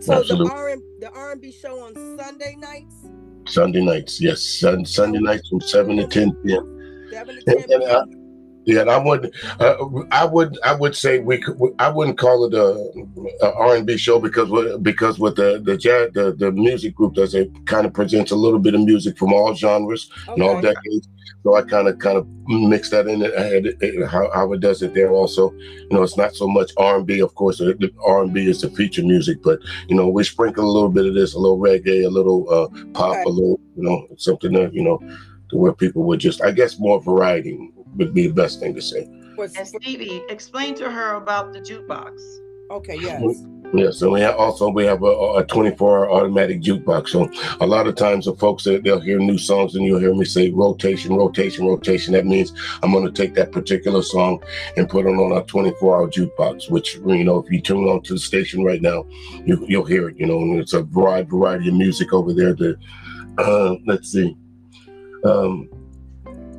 So 0.01 0.15
Absolutely. 0.15 0.49
the 0.49 0.55
R 0.55 0.77
the 1.01 1.11
R 1.11 1.33
and 1.33 1.41
B 1.41 1.53
show 1.53 1.81
on 1.81 1.95
Sunday 2.19 2.57
nights. 2.59 2.95
Sunday 3.49 3.85
nights, 3.85 4.21
yes, 4.21 4.43
Sun, 4.43 4.85
Sunday 4.85 5.19
oh, 5.19 5.23
nights 5.23 5.49
from 5.49 5.61
oh, 5.63 5.67
seven 5.67 5.97
to 5.97 6.05
oh. 6.05 6.09
ten 6.09 6.33
p.m. 6.45 7.09
Seven 7.11 7.37
to 7.37 7.43
ten 7.43 7.63
p.m. 7.69 8.26
And, 8.67 8.79
and 8.79 8.89
yeah, 8.89 8.95
I 8.95 8.99
would, 8.99 9.35
uh, 9.61 9.77
I 10.11 10.25
would, 10.25 10.59
I 10.65 10.75
would 10.75 10.97
say 10.97 11.19
we 11.21 11.39
could. 11.39 11.59
I 11.79 11.89
wouldn't 11.89 12.19
call 12.19 12.45
it 12.45 12.55
a, 12.55 13.53
R 13.55 13.77
and 13.77 13.87
B 13.87 13.97
show 13.97 14.19
because 14.19 14.51
because 14.83 15.19
with 15.19 15.37
the 15.37 15.61
the 15.65 15.77
jazz, 15.77 16.11
the, 16.15 16.33
the 16.33 16.51
music 16.53 16.95
group 16.95 17.15
does 17.15 17.35
it 17.35 17.51
kind 17.67 17.87
of 17.87 17.93
presents 17.93 18.31
a 18.31 18.37
little 18.37 18.59
bit 18.59 18.75
of 18.75 18.81
music 18.81 19.19
from 19.19 19.33
all 19.33 19.55
genres 19.55 20.11
okay. 20.23 20.33
and 20.33 20.43
all 20.43 20.61
decades. 20.61 21.09
So 21.45 21.55
I 21.55 21.63
kind 21.63 21.87
of 21.87 22.01
kind 22.01 22.19
of 22.19 22.27
mix 22.49 22.91
that 22.91 23.07
in 23.07 23.23
it, 23.23 24.09
how, 24.09 24.29
how 24.35 24.53
it 24.53 24.59
does 24.59 24.83
it 24.83 24.95
there 24.95 25.13
also. 25.13 25.53
You 25.53 25.89
know, 25.91 26.03
it's 26.03 26.17
not 26.17 26.35
so 26.35 26.49
much 26.49 26.73
R 26.77 26.97
and 26.97 27.07
B. 27.07 27.21
Of 27.21 27.37
course, 27.37 27.59
the 27.59 27.93
R 28.05 28.23
and 28.23 28.35
B 28.35 28.49
is 28.49 28.63
the 28.63 28.71
feature 28.71 29.03
music, 29.03 29.45
but 29.45 29.61
you 29.87 29.95
know, 29.95 30.09
we 30.09 30.25
sprinkle 30.25 30.65
a 30.65 30.73
little 30.73 30.89
bit 30.89 31.07
of 31.07 31.15
this, 31.15 31.35
a 31.35 31.39
little 31.39 31.59
reggae, 31.59 32.05
a 32.05 32.09
little 32.09 32.51
uh, 32.53 32.67
pop, 32.95 33.13
okay. 33.13 33.23
a 33.27 33.29
little, 33.29 33.61
you 33.77 33.85
know, 33.85 34.09
something 34.17 34.53
that 34.55 34.75
you 34.75 34.83
know, 34.83 34.99
to 35.51 35.57
where 35.57 35.73
people 35.73 36.03
would 36.03 36.19
just, 36.19 36.43
I 36.43 36.51
guess, 36.51 36.81
more 36.81 37.01
variety 37.01 37.71
would 37.97 38.15
be 38.15 38.29
the 38.29 38.35
best 38.35 38.61
thing 38.61 38.75
to 38.75 38.83
say. 38.83 39.09
And 39.39 39.69
Stevie, 39.69 40.23
explain 40.29 40.75
to 40.77 40.91
her 40.91 41.15
about 41.15 41.53
the 41.53 41.61
jukebox. 41.61 42.21
Okay, 42.71 42.97
yes. 42.99 43.45
Yeah, 43.75 43.91
so 43.91 44.11
we 44.11 44.21
have 44.21 44.37
also 44.37 44.71
we 44.71 44.85
have 44.85 45.03
a, 45.03 45.39
a 45.39 45.45
24 45.45 45.99
hour 45.99 46.11
automatic 46.11 46.63
jukebox. 46.63 47.09
So 47.09 47.29
a 47.61 47.67
lot 47.67 47.87
of 47.87 47.97
times 47.97 48.27
the 48.27 48.35
folks 48.35 48.65
that 48.65 48.85
they'll 48.85 49.01
hear 49.01 49.19
new 49.19 49.39
songs 49.39 49.75
and 49.75 49.85
you'll 49.85 49.99
hear 49.99 50.15
me 50.15 50.25
say 50.25 50.51
rotation, 50.51 51.15
rotation, 51.15 51.67
rotation. 51.67 52.13
That 52.13 52.27
means 52.27 52.53
I'm 52.83 52.93
going 52.93 53.05
to 53.05 53.13
take 53.13 53.35
that 53.35 53.53
particular 53.53 54.03
song 54.03 54.43
and 54.77 54.89
put 54.89 55.07
it 55.07 55.11
on 55.11 55.33
our 55.33 55.43
24 55.45 55.97
hour 55.97 56.09
jukebox. 56.09 56.71
Which 56.71 56.97
you 56.97 57.25
know, 57.25 57.39
if 57.39 57.51
you 57.51 57.61
tune 57.61 57.89
on 57.89 58.03
to 58.03 58.15
the 58.15 58.21
station 58.21 58.65
right 58.65 58.83
now, 58.83 59.05
you, 59.45 59.59
will 59.69 59.85
hear 59.85 60.09
it. 60.09 60.19
You 60.19 60.27
know, 60.27 60.41
and 60.41 60.59
it's 60.59 60.75
a 60.75 60.85
wide 60.85 61.29
variety 61.29 61.69
of 61.69 61.75
music 61.75 62.13
over 62.13 62.33
there. 62.33 62.55
To 62.55 62.77
uh, 63.39 63.75
let's 63.87 64.13
see, 64.13 64.37
um, 65.25 65.69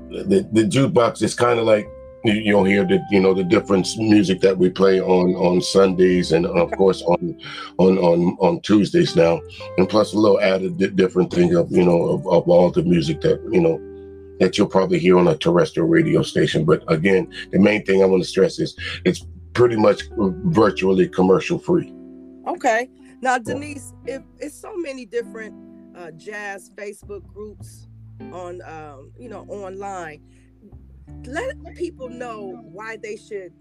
the 0.10 0.48
the 0.52 0.64
jukebox 0.64 1.22
is 1.22 1.36
kind 1.36 1.60
of 1.60 1.66
like 1.66 1.88
you'll 2.24 2.64
hear 2.64 2.84
the 2.84 3.04
you 3.10 3.20
know 3.20 3.34
the 3.34 3.44
different 3.44 3.88
music 3.98 4.42
that 4.42 4.58
we 4.58 4.70
play 4.70 5.00
on 5.00 5.36
on 5.36 5.62
Sundays 5.62 6.32
and 6.32 6.46
of 6.46 6.72
course 6.72 7.02
on 7.04 7.40
on 7.78 7.98
on 7.98 8.38
on 8.40 8.62
Tuesdays 8.62 9.16
now, 9.16 9.40
and 9.78 9.88
plus 9.88 10.14
a 10.14 10.18
little 10.18 10.40
added 10.42 10.96
different 10.96 11.32
thing 11.32 11.56
of 11.56 11.72
you 11.72 11.84
know 11.84 12.02
of, 12.10 12.28
of 12.28 12.50
all 12.50 12.72
the 12.72 12.84
music 12.84 13.22
that 13.22 13.42
you 13.52 13.62
know 13.62 13.82
that 14.40 14.58
you'll 14.58 14.68
probably 14.68 15.00
hear 15.00 15.18
on 15.18 15.28
a 15.28 15.38
terrestrial 15.38 15.88
radio 15.88 16.22
station. 16.22 16.66
But 16.66 16.84
again, 16.92 17.34
the 17.52 17.60
main 17.60 17.86
thing 17.86 18.04
I 18.04 18.06
want 18.06 18.24
to 18.24 18.30
stress 18.30 18.60
is 18.60 18.76
it's 19.04 19.26
pretty 19.54 19.76
much 19.76 20.04
virtually 20.18 21.10
commercial 21.10 21.58
free. 21.58 21.92
Okay. 22.48 22.90
Now, 23.20 23.40
Denise, 23.40 23.94
if 24.06 24.22
it's 24.38 24.56
so 24.56 24.76
many 24.76 25.06
different 25.06 25.56
uh, 25.98 26.12
jazz 26.12 26.70
Facebook 26.76 27.26
groups 27.26 27.87
on 28.32 28.62
um, 28.66 29.12
you 29.18 29.30
know 29.30 29.46
online. 29.50 30.22
Let 31.26 31.56
people 31.76 32.10
know 32.10 32.62
why 32.64 32.98
they 32.98 33.16
should 33.16 33.54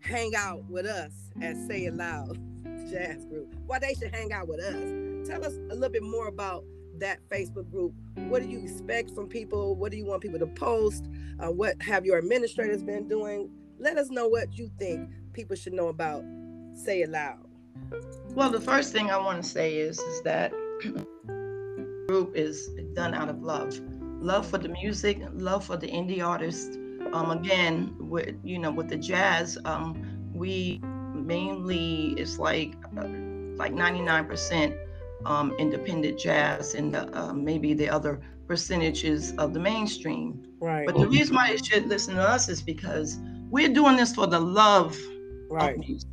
hang 0.00 0.34
out 0.34 0.64
with 0.64 0.86
us 0.86 1.12
at 1.40 1.56
say 1.68 1.84
it 1.84 1.94
loud 1.94 2.38
jazz 2.90 3.24
group. 3.26 3.54
Why 3.66 3.78
they 3.78 3.94
should 3.94 4.14
hang 4.14 4.32
out 4.32 4.48
with 4.48 4.60
us. 4.60 5.28
Tell 5.28 5.44
us 5.44 5.54
a 5.70 5.74
little 5.74 5.90
bit 5.90 6.02
more 6.02 6.28
about 6.28 6.64
that 6.98 7.20
facebook 7.28 7.70
group. 7.70 7.94
What 8.14 8.42
do 8.42 8.48
you 8.48 8.60
expect 8.60 9.10
from 9.10 9.28
people? 9.28 9.74
What 9.74 9.90
do 9.90 9.98
you 9.98 10.04
want 10.04 10.22
people 10.22 10.38
to 10.38 10.46
post? 10.46 11.08
Uh, 11.38 11.50
what 11.50 11.80
have 11.82 12.04
your 12.04 12.18
administrators 12.18 12.82
been 12.82 13.08
doing? 13.08 13.50
Let 13.78 13.96
us 13.96 14.10
know 14.10 14.28
what 14.28 14.58
you 14.58 14.70
think 14.78 15.08
people 15.32 15.56
should 15.56 15.72
know 15.72 15.88
about 15.88 16.24
say 16.74 17.02
it 17.02 17.10
loud. 17.10 17.46
Well 18.34 18.50
the 18.50 18.60
first 18.60 18.92
thing 18.92 19.10
i 19.10 19.16
want 19.16 19.42
to 19.42 19.48
say 19.48 19.76
is 19.76 19.98
is 19.98 20.22
that 20.22 20.52
group 22.06 22.36
is 22.36 22.68
done 22.94 23.14
out 23.14 23.28
of 23.28 23.42
love 23.42 23.80
love 24.20 24.46
for 24.46 24.58
the 24.58 24.68
music, 24.68 25.22
love 25.32 25.64
for 25.64 25.76
the 25.76 25.88
indie 25.88 26.24
artists. 26.24 26.76
Um, 27.12 27.30
again, 27.30 27.96
with 27.98 28.36
you 28.44 28.58
know, 28.58 28.70
with 28.70 28.88
the 28.88 28.96
jazz, 28.96 29.58
um, 29.64 30.30
we 30.32 30.80
mainly 31.14 32.14
it's 32.16 32.38
like 32.38 32.74
uh, 32.96 33.08
like 33.56 33.72
99% 33.72 34.76
um, 35.26 35.52
independent 35.58 36.18
jazz, 36.18 36.74
and 36.74 36.94
the, 36.94 37.18
uh, 37.18 37.32
maybe 37.32 37.74
the 37.74 37.88
other 37.88 38.20
percentages 38.46 39.32
of 39.38 39.52
the 39.54 39.60
mainstream. 39.60 40.46
Right. 40.60 40.86
But 40.86 40.96
the 40.96 41.08
reason 41.08 41.36
why 41.36 41.50
they 41.50 41.56
should 41.56 41.86
listen 41.86 42.14
to 42.16 42.22
us 42.22 42.48
is 42.48 42.62
because 42.62 43.18
we're 43.50 43.72
doing 43.72 43.96
this 43.96 44.14
for 44.14 44.26
the 44.26 44.40
love 44.40 44.98
right. 45.50 45.74
of 45.74 45.78
music. 45.78 46.10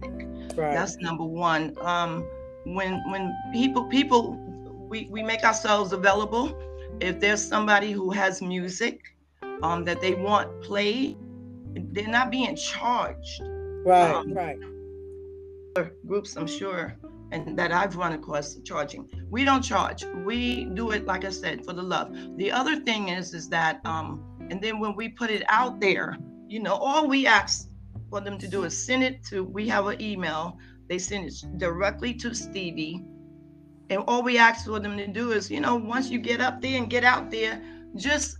Right. 0.55 0.73
That's 0.73 0.97
number 0.97 1.23
one. 1.23 1.75
Um, 1.81 2.25
when 2.65 3.01
when 3.11 3.35
people 3.53 3.85
people 3.85 4.35
we, 4.89 5.07
we 5.09 5.21
make 5.23 5.43
ourselves 5.43 5.93
available 5.93 6.57
if 6.99 7.19
there's 7.19 7.43
somebody 7.43 7.91
who 7.91 8.11
has 8.11 8.41
music 8.41 9.01
um, 9.61 9.83
that 9.85 10.01
they 10.01 10.13
want 10.13 10.61
played, 10.61 11.17
they're 11.91 12.07
not 12.07 12.31
being 12.31 12.55
charged. 12.55 13.41
Right, 13.85 14.11
um, 14.11 14.33
right. 14.33 14.57
Groups, 16.07 16.35
I'm 16.35 16.47
sure, 16.47 16.95
and 17.31 17.57
that 17.57 17.71
I've 17.71 17.95
run 17.95 18.13
across 18.13 18.55
charging. 18.63 19.07
We 19.29 19.45
don't 19.45 19.61
charge. 19.61 20.05
We 20.25 20.65
do 20.65 20.91
it, 20.91 21.05
like 21.05 21.23
I 21.23 21.29
said, 21.29 21.63
for 21.63 21.73
the 21.73 21.83
love. 21.83 22.15
The 22.37 22.51
other 22.51 22.77
thing 22.77 23.09
is, 23.09 23.33
is 23.35 23.47
that, 23.49 23.85
um, 23.85 24.23
and 24.49 24.61
then 24.61 24.79
when 24.79 24.95
we 24.95 25.09
put 25.09 25.29
it 25.29 25.43
out 25.49 25.79
there, 25.79 26.17
you 26.47 26.59
know, 26.61 26.73
all 26.73 27.07
we 27.07 27.27
ask 27.27 27.69
for 28.09 28.21
them 28.21 28.39
to 28.39 28.47
do 28.47 28.63
is 28.63 28.85
send 28.85 29.03
it 29.03 29.23
to. 29.25 29.43
We 29.43 29.67
have 29.67 29.85
an 29.85 30.01
email. 30.01 30.57
They 30.89 30.97
send 30.97 31.27
it 31.27 31.57
directly 31.57 32.13
to 32.15 32.33
Stevie 32.33 33.03
and 33.89 34.03
all 34.07 34.23
we 34.23 34.37
ask 34.37 34.65
for 34.65 34.79
them 34.79 34.97
to 34.97 35.07
do 35.07 35.31
is, 35.31 35.49
you 35.49 35.59
know, 35.59 35.75
once 35.75 36.09
you 36.09 36.19
get 36.19 36.41
up 36.41 36.61
there 36.61 36.77
and 36.77 36.89
get 36.89 37.03
out 37.03 37.31
there, 37.31 37.61
just 37.95 38.37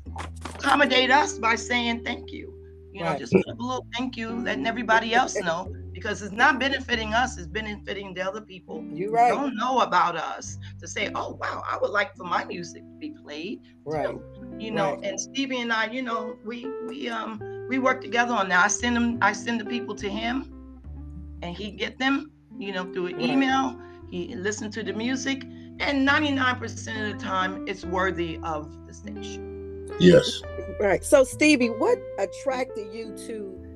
accommodate 0.55 1.11
us 1.11 1.37
by 1.37 1.55
saying 1.55 2.03
thank 2.03 2.31
you. 2.31 2.53
You 2.93 3.03
know, 3.03 3.11
right. 3.11 3.19
just 3.19 3.31
put 3.31 3.45
a 3.45 3.53
little 3.61 3.85
thank 3.95 4.17
you, 4.17 4.29
letting 4.29 4.65
everybody 4.65 5.13
else 5.13 5.35
know 5.35 5.71
because 5.93 6.21
it's 6.21 6.31
not 6.31 6.59
benefiting 6.59 7.13
us, 7.13 7.37
it's 7.37 7.47
benefiting 7.47 8.13
the 8.13 8.21
other 8.21 8.41
people 8.41 8.83
you 8.91 9.11
right. 9.11 9.29
don't 9.29 9.55
know 9.55 9.79
about 9.79 10.15
us 10.15 10.57
to 10.79 10.87
say, 10.87 11.11
oh 11.15 11.37
wow, 11.41 11.63
I 11.67 11.77
would 11.77 11.91
like 11.91 12.15
for 12.15 12.23
my 12.23 12.43
music 12.45 12.83
to 12.83 12.97
be 12.99 13.11
played. 13.11 13.61
Right. 13.85 14.05
Too. 14.05 14.23
You 14.59 14.71
know, 14.71 14.95
right. 14.95 15.05
and 15.05 15.19
Stevie 15.19 15.61
and 15.61 15.71
I, 15.71 15.91
you 15.91 16.01
know, 16.01 16.37
we 16.43 16.67
we 16.87 17.09
um 17.09 17.41
we 17.67 17.79
work 17.79 18.01
together 18.01 18.33
on 18.33 18.49
that. 18.49 18.65
I 18.65 18.67
send 18.67 18.95
them, 18.95 19.17
I 19.21 19.33
send 19.33 19.59
the 19.59 19.65
people 19.65 19.95
to 19.95 20.09
him 20.09 20.53
and 21.41 21.55
he 21.55 21.71
get 21.71 21.97
them, 21.97 22.31
you 22.57 22.71
know, 22.71 22.91
through 22.93 23.07
an 23.07 23.21
email. 23.21 23.79
He 24.09 24.35
listen 24.35 24.71
to 24.71 24.83
the 24.83 24.93
music, 24.93 25.43
and 25.79 26.07
99% 26.07 27.11
of 27.11 27.17
the 27.17 27.23
time 27.23 27.65
it's 27.67 27.85
worthy 27.85 28.39
of 28.43 28.87
the 28.87 28.93
station. 28.93 29.87
Yes. 29.99 30.41
Right. 30.79 31.03
So 31.03 31.23
Stevie, 31.23 31.69
what 31.69 31.97
attracted 32.19 32.93
you 32.93 33.15
to 33.27 33.67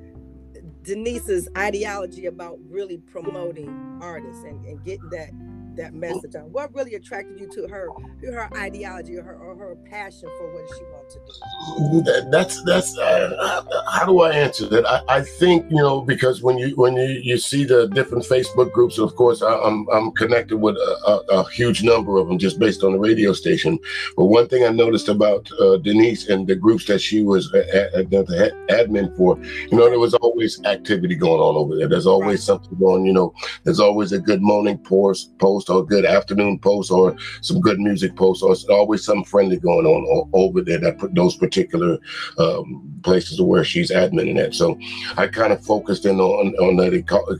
Denise's 0.84 1.48
ideology 1.58 2.26
about 2.26 2.58
really 2.70 2.98
promoting 2.98 4.00
artists 4.02 4.44
and, 4.44 4.64
and 4.66 4.84
getting 4.84 5.10
that 5.10 5.30
that 5.76 5.94
message 5.94 6.36
on? 6.36 6.44
What 6.52 6.74
really 6.74 6.96
attracted 6.96 7.40
you 7.40 7.48
to 7.50 7.68
her, 7.68 7.90
her 8.24 8.50
ideology, 8.58 9.18
or 9.18 9.24
her, 9.24 9.36
or 9.36 9.56
her 9.56 9.76
passion 9.90 10.30
for 10.38 10.54
what 10.54 10.70
she 10.78 10.84
wants 10.86 11.14
to 11.16 11.20
do? 11.20 12.02
That, 12.04 12.32
that's 12.32 12.64
that's 12.64 12.98
uh, 12.98 13.64
how 13.92 14.06
do 14.06 14.22
I 14.22 14.32
answer 14.32 14.68
that? 14.68 14.86
I, 14.86 15.18
I 15.18 15.22
think 15.22 15.70
you 15.70 15.78
know 15.78 16.02
because 16.02 16.42
when 16.42 16.58
you 16.58 16.76
when 16.76 16.96
you, 16.96 17.22
you 17.24 17.38
see 17.38 17.66
the 17.66 17.88
different 17.88 18.26
Facebook 18.26 18.72
groups, 18.72 18.98
of 18.98 19.16
course 19.16 19.42
I, 19.42 19.54
am 19.54 19.88
I'm, 19.90 19.90
I'm 19.90 20.12
connected 20.12 20.58
with 20.58 20.76
a, 20.76 20.98
a, 21.08 21.40
a, 21.40 21.50
huge 21.52 21.84
number 21.84 22.18
of 22.18 22.28
them 22.28 22.38
just 22.38 22.60
based 22.60 22.84
on 22.84 22.94
the 22.94 23.00
radio 23.00 23.34
station. 23.34 23.78
But 24.16 24.26
one 24.26 24.48
thing 24.48 24.64
I 24.64 24.70
noticed 24.70 25.10
about 25.10 25.50
uh, 25.60 25.78
Denise 25.78 26.30
and 26.30 26.48
the 26.48 26.56
groups 26.56 26.86
that 26.86 27.00
she 27.00 27.24
was 27.24 27.54
a, 27.54 28.00
a, 28.00 28.04
the 28.04 28.54
admin 28.70 29.16
for, 29.18 29.38
you 29.72 29.78
know, 29.78 29.90
there 29.90 30.00
was 30.00 30.14
always 30.16 30.64
activity 30.66 31.16
going 31.16 31.42
on 31.42 31.56
over 31.56 31.76
there. 31.76 31.88
There's 31.88 32.08
always 32.08 32.40
right. 32.40 32.40
something 32.40 32.78
going. 32.78 33.06
You 33.06 33.14
know, 33.14 33.34
there's 33.64 33.80
always 33.80 34.12
a 34.12 34.20
good 34.20 34.42
morning 34.42 34.78
post 34.78 35.38
post 35.40 35.61
or 35.70 35.82
a 35.82 35.86
good 35.86 36.06
afternoon 36.06 36.60
post 36.60 36.92
or 36.92 37.16
some 37.42 37.62
good 37.62 37.80
music 37.80 38.16
post 38.16 38.44
or 38.44 38.56
always 38.70 39.04
something 39.04 39.26
friendly 39.26 39.58
going 39.58 39.86
on 39.86 40.30
over 40.34 40.62
there 40.62 40.80
that 40.80 40.98
put 40.98 41.14
those 41.16 41.36
particular 41.36 41.98
um, 42.38 43.00
places 43.04 43.42
where 43.42 43.64
she's 43.64 43.92
admitting 43.92 44.36
that. 44.36 44.54
So 44.54 44.78
I 45.18 45.28
kind 45.28 45.54
of 45.54 45.64
focused 45.64 46.06
in 46.06 46.20
on 46.20 46.54
on 46.56 46.78
that. 46.78 46.92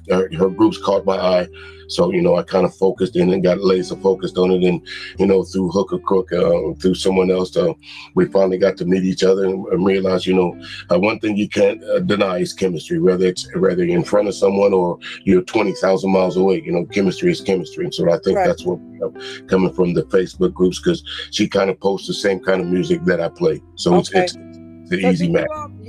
Her, 0.10 0.30
her 0.38 0.50
groups 0.50 0.78
caught 0.78 1.06
my 1.06 1.18
eye. 1.18 1.48
So, 1.92 2.10
you 2.10 2.22
know, 2.22 2.38
I 2.38 2.44
kind 2.44 2.66
of 2.66 2.74
focused 2.74 3.18
in 3.18 3.34
and 3.34 3.44
got 3.44 3.60
laser 3.60 3.98
focused 3.98 4.38
on 4.38 4.52
it. 4.52 4.64
And, 4.64 4.82
you 5.20 5.26
know, 5.26 5.44
through 5.44 5.72
hook 5.72 5.92
or 5.92 6.00
crook, 6.00 6.32
uh, 6.32 6.74
through 6.80 6.96
someone 6.96 7.30
else, 7.30 7.56
uh, 7.58 7.74
we 8.16 8.28
finally 8.28 8.58
got 8.58 8.78
to 8.78 8.86
meet 8.86 9.04
each 9.04 9.24
other 9.24 9.44
and, 9.44 9.66
and 9.68 9.86
realize, 9.86 10.26
you 10.26 10.34
know, 10.34 10.58
uh, 10.90 10.98
one 10.98 11.20
thing 11.20 11.36
you 11.36 11.50
can't 11.50 11.84
uh, 11.84 12.00
deny 12.00 12.38
is 12.38 12.54
chemistry, 12.54 12.98
whether 13.00 13.26
it's 13.26 13.54
whether 13.56 13.84
in 13.84 14.06
front 14.06 14.30
of 14.30 14.36
someone 14.36 14.74
or 14.74 15.00
you're 15.26 15.42
20,000 15.42 16.10
miles 16.10 16.38
away. 16.38 16.62
You 16.64 16.72
know, 16.72 16.86
chemistry 16.86 17.30
is 17.30 17.42
chemistry. 17.42 17.84
And 17.84 17.94
so 17.94 18.06
I 18.12 18.20
think 18.20 18.38
right. 18.38 18.48
that's 18.48 18.66
what 18.66 18.80
you 18.80 19.00
know, 19.00 19.46
coming 19.48 19.74
from 19.74 19.94
the 19.94 20.04
Facebook 20.04 20.54
groups 20.54 20.80
because 20.80 21.04
she 21.32 21.48
kind 21.48 21.70
of 21.70 21.80
posts 21.80 22.08
the 22.08 22.14
same 22.14 22.40
kind 22.40 22.62
of 22.62 22.68
music 22.68 23.04
that 23.06 23.20
I 23.22 23.30
play. 23.30 23.62
So 23.76 23.96
okay. 23.96 24.22
it's, 24.22 24.36
it's, 24.36 24.36
it's 24.36 24.92
an 24.92 25.02
so 25.02 25.10
easy 25.10 25.30
match. 25.30 25.48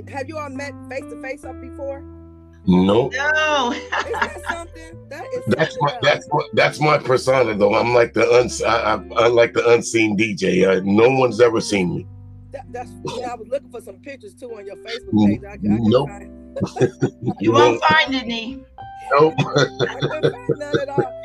Have 0.08 0.28
you 0.28 0.38
all 0.38 0.50
met 0.50 0.72
face 0.88 1.04
to 1.10 1.20
face 1.22 1.44
up 1.44 1.60
before? 1.60 2.02
No. 2.66 3.10
No. 3.34 3.74
That 5.08 5.26
that's 5.48 5.76
my 5.80 5.98
that's 6.00 6.28
my 6.30 6.48
that's 6.54 6.80
my 6.80 6.98
persona 6.98 7.54
though. 7.54 7.74
I'm 7.74 7.92
like 7.92 8.14
the 8.14 8.26
uns 8.32 8.62
I, 8.62 8.94
am 8.94 9.08
like 9.10 9.52
the 9.52 9.68
unseen 9.68 10.16
DJ. 10.16 10.66
Uh, 10.66 10.80
no 10.84 11.10
one's 11.10 11.40
ever 11.40 11.60
seen 11.60 11.94
me. 11.94 12.06
That, 12.52 12.64
that's 12.70 12.90
yeah, 13.18 13.32
I 13.32 13.34
was 13.34 13.48
looking 13.48 13.70
for 13.70 13.80
some 13.80 13.96
pictures 13.96 14.34
too 14.34 14.54
on 14.54 14.66
your 14.66 14.76
Facebook 14.76 15.28
page. 15.28 15.44
I, 15.44 15.52
I 15.52 15.58
nope. 15.60 16.08
you 17.40 17.52
won't 17.52 17.82
find 17.84 18.14
any. 18.14 18.64
Nope. 19.10 19.34
I 19.38 19.98
couldn't 20.00 20.32
find 20.32 20.48
none 20.56 20.80
at 20.80 20.88
all. 20.88 21.22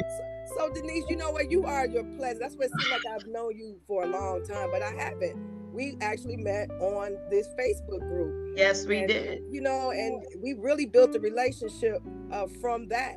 So, 0.58 0.70
Denise, 0.70 1.06
you 1.08 1.16
know 1.16 1.30
what? 1.30 1.52
You 1.52 1.66
are 1.66 1.86
your 1.86 2.04
pleasure. 2.04 2.40
That's 2.40 2.56
what 2.56 2.66
it 2.66 2.72
seems 2.80 2.92
like 2.92 3.14
I've 3.14 3.28
known 3.28 3.56
you 3.56 3.80
for 3.88 4.04
a 4.04 4.08
long 4.08 4.44
time, 4.44 4.70
but 4.72 4.82
I 4.82 4.92
haven't 4.92 5.58
we 5.78 5.96
actually 6.02 6.38
met 6.38 6.72
on 6.80 7.16
this 7.30 7.48
Facebook 7.50 8.00
group. 8.00 8.58
Yes, 8.58 8.88
we 8.88 8.98
and, 8.98 9.08
did. 9.08 9.44
You 9.52 9.62
know, 9.62 9.92
and 9.92 10.24
we 10.42 10.54
really 10.54 10.88
built 10.88 11.16
a 11.16 11.20
relationship 11.20 12.02
uh, 12.32 12.48
from 12.60 12.88
that. 12.90 13.16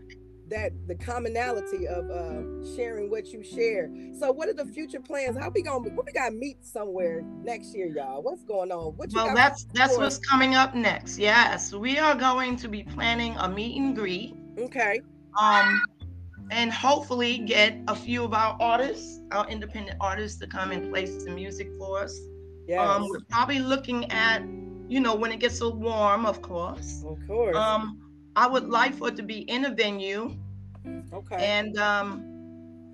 That 0.48 0.72
the 0.88 0.96
commonality 0.96 1.86
of 1.86 2.10
uh, 2.10 2.74
sharing 2.74 3.08
what 3.08 3.28
you 3.28 3.44
share. 3.44 3.88
So, 4.18 4.32
what 4.32 4.48
are 4.48 4.52
the 4.52 4.64
future 4.64 4.98
plans? 4.98 5.38
How 5.38 5.48
we 5.48 5.62
gonna? 5.62 5.88
We 5.88 6.12
gotta 6.12 6.34
meet 6.34 6.64
somewhere 6.64 7.22
next 7.44 7.72
year, 7.72 7.86
y'all. 7.86 8.20
What's 8.20 8.42
going 8.42 8.72
on? 8.72 8.96
What 8.96 9.10
well, 9.14 9.32
that's 9.32 9.64
that's 9.72 9.96
what's 9.96 10.18
coming 10.18 10.56
up 10.56 10.74
next. 10.74 11.18
Yes, 11.18 11.72
we 11.72 11.98
are 11.98 12.16
going 12.16 12.56
to 12.56 12.68
be 12.68 12.82
planning 12.82 13.36
a 13.36 13.48
meet 13.48 13.80
and 13.80 13.94
greet. 13.94 14.34
Okay. 14.58 15.00
Um, 15.40 15.80
and 16.50 16.72
hopefully 16.72 17.38
get 17.38 17.78
a 17.88 17.94
few 17.94 18.24
of 18.24 18.34
our 18.34 18.56
artists, 18.60 19.20
our 19.32 19.48
independent 19.48 19.96
artists, 20.00 20.38
to 20.40 20.46
come 20.46 20.72
and 20.72 20.90
play 20.90 21.06
some 21.06 21.34
music 21.34 21.70
for 21.78 22.00
us. 22.00 22.18
Yes. 22.66 22.80
Um, 22.80 23.08
we're 23.08 23.20
probably 23.28 23.58
looking 23.58 24.10
at, 24.10 24.42
you 24.88 25.00
know, 25.00 25.14
when 25.14 25.32
it 25.32 25.40
gets 25.40 25.58
so 25.58 25.70
warm, 25.70 26.26
of 26.26 26.42
course. 26.42 27.02
Of 27.06 27.18
course. 27.26 27.56
Um, 27.56 28.00
I 28.36 28.46
would 28.46 28.68
like 28.68 28.94
for 28.94 29.08
it 29.08 29.16
to 29.16 29.22
be 29.22 29.40
in 29.50 29.64
a 29.64 29.70
venue. 29.70 30.36
Okay. 31.12 31.36
And 31.36 31.76
um, 31.78 32.24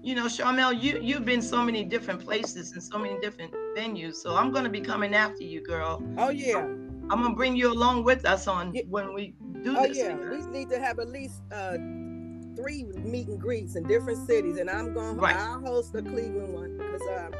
you 0.03 0.15
know, 0.15 0.27
Charmel, 0.27 0.81
you 0.81 0.99
you've 1.03 1.25
been 1.25 1.43
so 1.43 1.63
many 1.63 1.85
different 1.85 2.25
places 2.25 2.73
and 2.73 2.83
so 2.83 2.99
many 2.99 3.19
different 3.21 3.53
venues. 3.77 4.17
So 4.17 4.37
I'm 4.37 4.51
gonna 4.53 4.71
be 4.71 4.81
coming 4.81 5.15
after 5.15 5.45
you, 5.45 5.63
girl. 5.63 6.03
Oh 6.17 6.31
yeah. 6.31 6.59
I'm 6.59 7.23
gonna 7.23 7.35
bring 7.35 7.57
you 7.57 7.73
along 7.73 8.05
with 8.05 8.25
us 8.25 8.49
on 8.49 8.75
yeah. 8.75 8.83
when 8.89 9.15
we 9.15 9.35
do 9.63 9.77
oh, 9.77 9.87
this. 9.87 9.99
Oh 9.99 10.09
yeah, 10.09 10.31
we 10.31 10.47
need 10.47 10.71
to 10.71 10.81
have 10.81 10.99
at 10.99 11.09
least 11.09 11.43
uh, 11.53 11.77
three 12.57 12.85
meet 12.85 13.29
and 13.29 13.41
greets 13.41 13.77
in 13.77 13.85
different 13.85 14.27
cities, 14.27 14.57
and 14.59 14.69
I'm 14.69 14.93
going. 14.93 15.17
Right. 15.17 15.37
I'll 15.37 15.61
host 15.61 15.93
the 15.93 16.03
Cleveland 16.03 16.53
one 16.53 16.77
because 16.77 17.03
uh, 17.03 17.31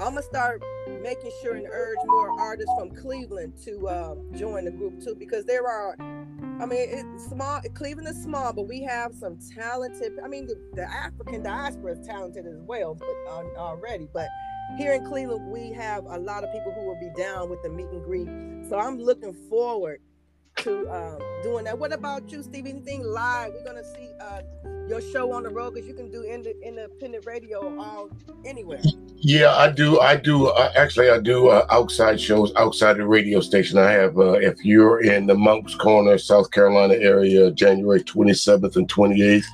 I'm 0.00 0.10
gonna 0.10 0.22
start 0.22 0.62
making 1.02 1.30
sure 1.42 1.54
and 1.54 1.66
urge 1.70 1.98
more 2.04 2.38
artists 2.40 2.72
from 2.78 2.90
Cleveland 2.90 3.54
to 3.64 3.88
uh, 3.88 4.14
join 4.36 4.64
the 4.64 4.70
group 4.70 5.02
too, 5.02 5.14
because 5.14 5.44
there 5.44 5.66
are. 5.66 5.96
I 6.58 6.64
mean, 6.64 6.88
it's 6.88 7.26
small. 7.26 7.60
Cleveland 7.74 8.08
is 8.08 8.22
small, 8.22 8.52
but 8.52 8.66
we 8.66 8.82
have 8.82 9.14
some 9.14 9.38
talented. 9.54 10.12
I 10.24 10.28
mean, 10.28 10.46
the, 10.46 10.56
the 10.74 10.90
African 10.90 11.42
diaspora 11.42 11.92
is 11.98 12.06
talented 12.06 12.46
as 12.46 12.60
well, 12.62 12.94
but 12.94 13.14
uh, 13.28 13.44
already. 13.58 14.08
But 14.12 14.28
here 14.78 14.92
in 14.92 15.04
Cleveland, 15.04 15.50
we 15.50 15.72
have 15.72 16.04
a 16.06 16.18
lot 16.18 16.44
of 16.44 16.52
people 16.52 16.72
who 16.72 16.86
will 16.86 16.98
be 16.98 17.10
down 17.16 17.48
with 17.50 17.62
the 17.62 17.68
meet 17.68 17.88
and 17.88 18.02
greet. 18.02 18.28
So 18.68 18.78
I'm 18.78 18.98
looking 18.98 19.34
forward 19.48 20.00
to 20.56 20.88
um, 20.90 21.18
doing 21.42 21.64
that. 21.64 21.78
What 21.78 21.92
about 21.92 22.30
you, 22.30 22.42
Steve? 22.42 22.66
Anything 22.66 23.04
live? 23.04 23.52
We're 23.54 23.64
gonna 23.64 23.84
see 23.84 24.10
uh, 24.20 24.40
your 24.88 25.00
show 25.00 25.32
on 25.32 25.42
the 25.42 25.50
road 25.50 25.74
because 25.74 25.88
you 25.88 25.94
can 25.94 26.10
do 26.10 26.22
independent 26.22 27.26
radio 27.26 27.78
all 27.78 28.10
anywhere. 28.44 28.80
Yeah, 29.18 29.54
I 29.54 29.70
do. 29.70 30.00
I 30.00 30.16
do. 30.16 30.48
Uh, 30.48 30.72
actually, 30.76 31.10
I 31.10 31.18
do 31.18 31.48
uh, 31.48 31.66
outside 31.70 32.20
shows 32.20 32.52
outside 32.56 32.98
the 32.98 33.06
radio 33.06 33.40
station. 33.40 33.78
I 33.78 33.90
have. 33.90 34.18
Uh, 34.18 34.32
if 34.32 34.64
you're 34.64 35.02
in 35.02 35.26
the 35.26 35.34
Moncks 35.34 35.74
Corner, 35.74 36.18
South 36.18 36.50
Carolina 36.50 36.94
area, 36.94 37.50
January 37.50 38.02
27th 38.02 38.76
and 38.76 38.88
28th, 38.88 39.44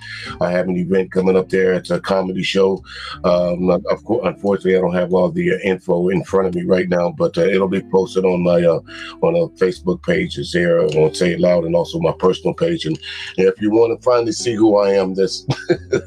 I 0.40 0.50
have 0.50 0.68
an 0.68 0.76
event 0.76 1.12
coming 1.12 1.36
up 1.36 1.48
there. 1.48 1.72
It's 1.74 1.90
a 1.90 2.00
comedy 2.00 2.42
show. 2.42 2.82
Um, 3.24 3.70
of 3.70 4.04
course, 4.04 4.26
unfortunately, 4.26 4.76
I 4.76 4.80
don't 4.80 4.94
have 4.94 5.14
all 5.14 5.30
the 5.30 5.54
uh, 5.54 5.58
info 5.64 6.08
in 6.08 6.24
front 6.24 6.48
of 6.48 6.54
me 6.54 6.62
right 6.64 6.88
now, 6.88 7.10
but 7.10 7.38
uh, 7.38 7.42
it'll 7.42 7.68
be 7.68 7.82
posted 7.82 8.24
on 8.24 8.42
my 8.42 8.62
uh, 8.62 8.80
on 9.22 9.36
a 9.36 9.48
Facebook 9.58 10.02
page. 10.02 10.38
Is 10.38 10.52
there? 10.52 10.82
Won't 10.94 11.16
say 11.16 11.32
it 11.32 11.40
loud, 11.40 11.64
and 11.64 11.74
also 11.74 11.98
my 11.98 12.12
personal 12.18 12.54
page. 12.54 12.84
And 12.86 12.98
if 13.36 13.60
you 13.60 13.70
want 13.70 13.98
to 13.98 14.04
finally 14.04 14.32
see 14.32 14.54
who 14.54 14.76
I 14.76 14.90
am, 14.90 15.14
that's 15.14 15.46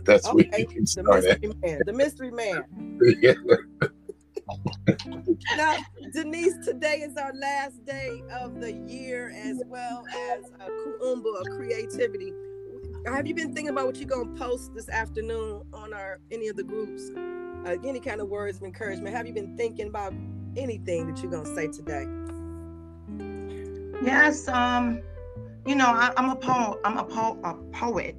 that's 0.03 0.27
okay. 0.27 0.49
where 0.49 0.59
you 0.59 0.67
can 0.67 0.85
start. 0.85 1.23
The 1.23 1.37
mystery 1.39 1.53
man. 1.61 1.81
The 1.85 1.93
mystery 1.93 2.31
man. 2.31 2.63
yeah. 3.21 3.33
now, 5.57 5.77
Denise, 6.13 6.53
today 6.63 6.97
is 6.97 7.17
our 7.17 7.33
last 7.33 7.83
day 7.85 8.21
of 8.31 8.61
the 8.61 8.73
year 8.87 9.33
as 9.35 9.61
well 9.67 10.03
as 10.07 10.43
a 10.59 10.69
Kuumba, 10.69 11.41
a 11.41 11.49
creativity. 11.55 12.31
Have 13.07 13.27
you 13.27 13.35
been 13.35 13.53
thinking 13.53 13.69
about 13.69 13.85
what 13.85 13.97
you're 13.97 14.09
gonna 14.09 14.37
post 14.37 14.73
this 14.73 14.89
afternoon 14.89 15.63
on 15.73 15.93
our 15.93 16.19
any 16.31 16.47
of 16.47 16.55
the 16.55 16.63
groups? 16.63 17.11
Uh, 17.65 17.77
any 17.83 17.99
kind 17.99 18.21
of 18.21 18.29
words 18.29 18.57
of 18.57 18.63
encouragement? 18.63 19.15
Have 19.15 19.27
you 19.27 19.33
been 19.33 19.55
thinking 19.57 19.87
about 19.87 20.13
anything 20.55 21.07
that 21.07 21.21
you're 21.21 21.31
gonna 21.31 21.55
say 21.55 21.67
today? 21.67 22.05
Yes, 24.01 24.47
um, 24.47 25.01
you 25.65 25.75
know, 25.75 25.87
I, 25.87 26.11
am 26.17 26.29
a 26.29 26.35
poet. 26.35 26.79
I'm 26.83 26.97
a, 26.97 27.03
po- 27.03 27.39
a 27.43 27.53
poet, 27.75 28.15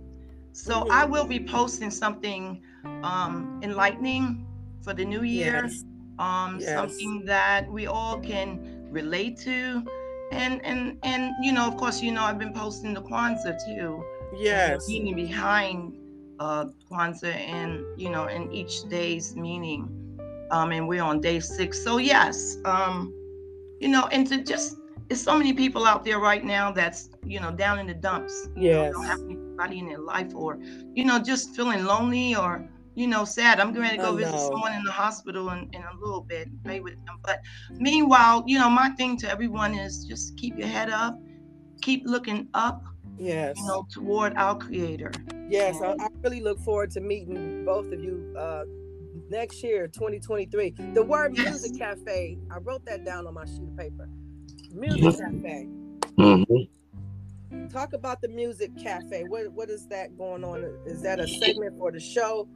so 0.52 0.80
mm-hmm. 0.80 0.92
I 0.92 1.04
will 1.04 1.26
be 1.26 1.40
posting 1.40 1.90
something 1.90 2.62
um, 3.02 3.60
enlightening 3.62 4.46
for 4.82 4.94
the 4.94 5.04
new 5.04 5.22
year. 5.22 5.62
Yes. 5.64 5.84
Um, 6.18 6.58
yes. 6.60 6.72
something 6.72 7.24
that 7.26 7.70
we 7.70 7.86
all 7.86 8.18
can 8.18 8.88
relate 8.90 9.36
to, 9.40 9.84
and 10.32 10.64
and 10.64 10.98
and 11.02 11.32
you 11.42 11.52
know, 11.52 11.66
of 11.66 11.76
course, 11.76 12.00
you 12.00 12.10
know, 12.12 12.22
I've 12.22 12.38
been 12.38 12.54
posting 12.54 12.94
the 12.94 13.02
Kwanzaa 13.02 13.58
too. 13.66 14.02
Yes, 14.34 14.88
meaning 14.88 15.14
behind 15.14 15.98
uh, 16.40 16.66
Kwanzaa 16.90 17.34
and 17.34 17.84
you 18.00 18.10
know, 18.10 18.24
and 18.24 18.52
each 18.52 18.88
day's 18.88 19.36
meaning. 19.36 19.92
Um, 20.52 20.70
and 20.70 20.86
we're 20.86 21.02
on 21.02 21.20
day 21.20 21.40
six, 21.40 21.82
so 21.82 21.98
yes, 21.98 22.56
um, 22.64 23.12
you 23.80 23.88
know, 23.88 24.06
and 24.12 24.26
to 24.28 24.44
just 24.44 24.76
it's 25.08 25.22
so 25.22 25.36
many 25.36 25.52
people 25.52 25.84
out 25.86 26.04
there 26.04 26.18
right 26.18 26.44
now 26.44 26.72
that's 26.72 27.10
you 27.24 27.40
know 27.40 27.50
down 27.52 27.78
in 27.78 27.86
the 27.86 27.94
dumps. 27.94 28.48
Yes. 28.56 28.92
know, 28.92 28.98
don't 28.98 29.06
have 29.06 29.20
anybody 29.20 29.78
in 29.78 29.88
their 29.88 29.98
life, 29.98 30.34
or 30.34 30.58
you 30.94 31.04
know, 31.04 31.18
just 31.18 31.54
feeling 31.56 31.84
lonely 31.84 32.34
or 32.34 32.68
you 32.94 33.06
know, 33.06 33.26
sad. 33.26 33.60
I'm 33.60 33.74
going 33.74 33.90
to 33.90 33.96
go 33.98 34.14
I 34.14 34.16
visit 34.16 34.32
know. 34.36 34.48
someone 34.48 34.72
in 34.72 34.82
the 34.82 34.90
hospital 34.90 35.50
in, 35.50 35.68
in 35.74 35.82
a 35.82 35.94
little 36.00 36.22
bit, 36.22 36.46
and 36.48 36.64
pray 36.64 36.80
with 36.80 36.94
them. 37.04 37.18
But 37.22 37.40
meanwhile, 37.72 38.42
you 38.46 38.58
know, 38.58 38.70
my 38.70 38.88
thing 38.96 39.18
to 39.18 39.30
everyone 39.30 39.74
is 39.74 40.04
just 40.06 40.34
keep 40.38 40.56
your 40.58 40.66
head 40.68 40.88
up, 40.88 41.20
keep 41.82 42.04
looking 42.06 42.48
up, 42.54 42.82
Yes. 43.18 43.58
you 43.58 43.66
know, 43.66 43.86
toward 43.92 44.34
our 44.38 44.56
Creator. 44.56 45.12
Yes, 45.48 45.76
I, 45.82 45.90
I 46.00 46.08
really 46.22 46.40
look 46.40 46.58
forward 46.60 46.90
to 46.92 47.00
meeting 47.00 47.66
both 47.66 47.92
of 47.92 48.00
you 48.02 48.34
uh, 48.38 48.64
next 49.28 49.62
year, 49.62 49.88
2023. 49.88 50.74
The 50.94 51.02
word 51.02 51.36
Yes. 51.36 51.50
Music 51.50 51.78
Cafe, 51.78 52.38
I 52.50 52.58
wrote 52.60 52.84
that 52.86 53.04
down 53.04 53.26
on 53.26 53.34
my 53.34 53.44
sheet 53.44 53.60
of 53.62 53.76
paper. 53.76 54.08
Music 54.76 55.18
Cafe. 55.18 55.68
hmm 56.16 56.42
Talk 57.72 57.94
about 57.94 58.20
the 58.20 58.28
Music 58.28 58.70
Cafe. 58.76 59.24
What 59.28 59.50
what 59.52 59.70
is 59.70 59.86
that 59.88 60.16
going 60.18 60.44
on? 60.44 60.64
Is 60.86 61.02
that 61.02 61.18
a 61.18 61.26
segment 61.26 61.78
for 61.78 61.90
the 61.90 62.00
show? 62.00 62.48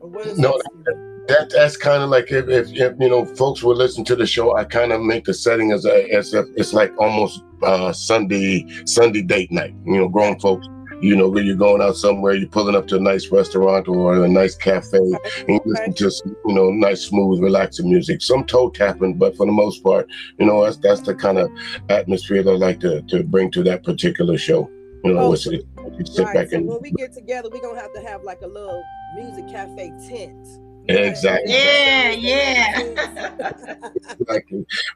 Or 0.00 0.08
what 0.08 0.26
is 0.26 0.38
No, 0.38 0.52
that? 0.52 1.24
That 1.28 1.50
that's 1.50 1.76
kind 1.76 2.02
of 2.02 2.08
like 2.08 2.30
if, 2.30 2.48
if, 2.48 2.68
if 2.72 2.94
you 3.00 3.08
know 3.08 3.24
folks 3.24 3.62
will 3.62 3.74
listen 3.74 4.04
to 4.04 4.16
the 4.16 4.26
show, 4.26 4.56
I 4.56 4.64
kind 4.64 4.92
of 4.92 5.02
make 5.02 5.24
the 5.24 5.34
setting 5.34 5.72
as 5.72 5.84
a 5.84 6.08
as 6.10 6.32
if 6.32 6.46
it's 6.56 6.72
like 6.72 6.92
almost 6.98 7.42
uh, 7.62 7.92
Sunday 7.92 8.64
Sunday 8.86 9.22
date 9.22 9.50
night. 9.50 9.74
You 9.84 9.98
know, 9.98 10.08
grown 10.08 10.38
folks. 10.38 10.66
You 11.00 11.14
know, 11.16 11.28
where 11.28 11.42
you're 11.42 11.56
going 11.56 11.82
out 11.82 11.96
somewhere, 11.96 12.34
you're 12.34 12.48
pulling 12.48 12.74
up 12.74 12.86
to 12.88 12.96
a 12.96 13.00
nice 13.00 13.30
restaurant 13.30 13.86
or 13.88 14.24
a 14.24 14.28
nice 14.28 14.54
cafe, 14.56 14.96
and 14.98 15.20
you 15.48 15.60
listen 15.64 15.92
to 15.94 16.10
some, 16.10 16.36
you 16.46 16.54
know 16.54 16.70
nice, 16.70 17.02
smooth, 17.02 17.40
relaxing 17.42 17.88
music. 17.90 18.22
Some 18.22 18.44
toe 18.46 18.70
tapping, 18.70 19.14
but 19.14 19.36
for 19.36 19.46
the 19.46 19.52
most 19.52 19.82
part, 19.82 20.08
you 20.38 20.46
know 20.46 20.64
that's 20.64 20.78
that's 20.78 21.02
the 21.02 21.14
kind 21.14 21.38
of 21.38 21.50
atmosphere 21.90 22.42
that 22.42 22.50
I 22.50 22.54
like 22.56 22.80
to 22.80 23.02
to 23.02 23.22
bring 23.24 23.50
to 23.52 23.62
that 23.64 23.84
particular 23.84 24.38
show. 24.38 24.70
You 25.04 25.12
know, 25.12 25.20
Oh, 25.20 25.32
it's, 25.34 25.46
it, 25.46 25.64
you 25.98 26.06
sit 26.06 26.24
Right. 26.24 26.34
back 26.34 26.50
So 26.50 26.56
and 26.56 26.66
when 26.66 26.80
we 26.82 26.90
get 26.92 27.12
together, 27.12 27.48
we're 27.52 27.60
gonna 27.60 27.80
have 27.80 27.92
to 27.94 28.00
have 28.00 28.22
like 28.24 28.40
a 28.42 28.46
little 28.46 28.82
music 29.14 29.48
cafe 29.48 29.92
tent. 30.08 30.46
Exactly. 30.88 31.52
Yeah, 31.52 32.10
yeah. 32.10 33.90
like 34.28 34.48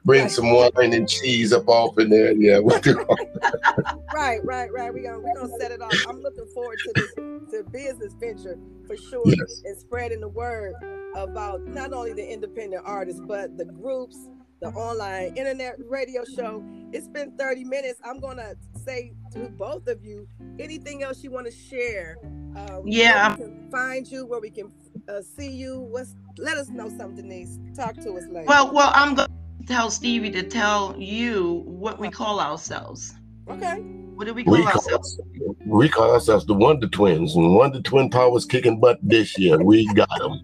bring 0.05 0.29
some 0.29 0.51
wine 0.53 0.93
and 0.93 1.07
cheese 1.07 1.51
up 1.53 1.67
off 1.67 1.97
in 1.99 2.09
there. 2.09 2.31
Yeah, 2.33 2.59
what 2.59 2.83
the- 2.83 2.95
right, 4.13 4.43
right, 4.43 4.71
right. 4.71 4.93
We're 4.93 5.03
gonna 5.03 5.19
we're 5.19 5.35
gonna 5.35 5.57
set 5.59 5.71
it 5.71 5.81
off. 5.81 5.93
I'm 6.07 6.21
looking 6.21 6.45
forward 6.53 6.79
to 6.83 6.91
this 6.95 7.13
to 7.51 7.63
business 7.71 8.13
venture 8.19 8.57
for 8.87 8.95
sure 8.97 9.23
Yes. 9.25 9.61
and 9.65 9.77
spreading 9.77 10.21
the 10.21 10.29
word 10.29 10.73
about 11.15 11.65
not 11.67 11.93
only 11.93 12.13
the 12.13 12.27
independent 12.31 12.83
artists 12.85 13.21
but 13.25 13.57
the 13.57 13.65
groups, 13.65 14.17
the 14.61 14.67
online 14.69 15.35
internet 15.37 15.75
radio 15.89 16.23
show. 16.23 16.63
It's 16.93 17.07
been 17.07 17.31
30 17.37 17.63
minutes. 17.65 17.99
I'm 18.05 18.19
gonna 18.19 18.53
say 18.85 19.13
to 19.33 19.39
both 19.49 19.87
of 19.87 20.03
you 20.03 20.27
anything 20.59 21.03
else 21.03 21.23
you 21.23 21.31
want 21.31 21.47
to 21.47 21.51
share. 21.51 22.17
Uh, 22.55 22.81
Yeah. 22.85 23.29
where 23.37 23.47
we 23.47 23.53
can 23.55 23.69
find 23.71 24.07
you, 24.07 24.25
where 24.25 24.41
we 24.41 24.49
can 24.49 24.69
uh, 25.11 25.21
see 25.21 25.49
you. 25.49 25.79
What's 25.79 26.15
let 26.37 26.57
us 26.57 26.69
know 26.69 26.89
something, 26.89 27.15
Denise. 27.15 27.59
Talk 27.75 27.95
to 27.95 28.13
us 28.13 28.25
later. 28.27 28.45
Well, 28.47 28.73
well, 28.73 28.91
I'm 28.93 29.15
going 29.15 29.29
to 29.29 29.67
tell 29.67 29.91
Stevie 29.91 30.31
to 30.31 30.43
tell 30.43 30.95
you 30.97 31.63
what 31.65 31.99
we 31.99 32.09
call 32.09 32.39
ourselves. 32.39 33.13
okay. 33.49 33.79
What 34.15 34.27
do 34.27 34.33
we 34.33 34.43
call 34.43 34.53
we 34.53 34.63
call, 34.63 34.73
ourselves? 34.73 35.19
we 35.65 35.89
call 35.89 36.13
ourselves 36.13 36.45
the 36.45 36.53
Wonder 36.53 36.87
Twins, 36.87 37.35
and 37.35 37.55
Wonder 37.55 37.81
Twin 37.81 38.09
Powers 38.09 38.45
kicking 38.45 38.79
butt 38.79 38.99
this 39.01 39.37
year. 39.37 39.61
We 39.63 39.91
got 39.93 40.09
them. 40.19 40.41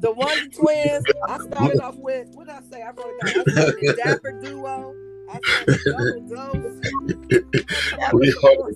The 0.00 0.12
Wonder 0.12 0.48
Twins. 0.50 1.04
I 1.28 1.38
started 1.38 1.80
off 1.80 1.96
with 1.96 2.28
what 2.34 2.46
did 2.46 2.56
I 2.56 2.62
say? 2.70 2.82
I 2.82 2.90
wrote 2.90 3.14
it 3.20 3.46
down. 3.46 3.58
I 3.58 3.86
said 3.86 3.96
Dapper 3.96 4.40
Duo. 4.40 4.94
I 5.30 5.40
said 5.42 5.66
the 5.66 5.78
Double 5.94 6.60
Dose. 6.60 8.12
We 8.12 8.28
are 8.28 8.72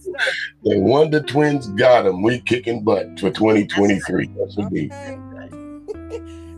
the 0.62 0.78
Wonder 0.80 1.22
Twins 1.22 1.68
got 1.68 2.02
them. 2.02 2.22
We 2.22 2.40
kicking 2.40 2.84
butt 2.84 3.18
for 3.18 3.30
2023. 3.30 4.26
That's 4.38 4.56
what. 4.56 4.66
Okay. 4.66 4.88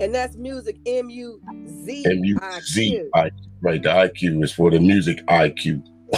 And 0.00 0.14
that's 0.14 0.36
music 0.36 0.78
M 0.86 1.10
U 1.10 1.42
Z 1.84 2.06
M 2.06 2.24
U 2.24 2.38
I 2.40 2.60
Z. 2.60 3.02
I. 3.14 3.30
Right, 3.60 3.82
the 3.82 3.90
IQ 3.90 4.42
is 4.42 4.52
for 4.52 4.70
the 4.70 4.80
music 4.80 5.22
IQ. 5.26 5.82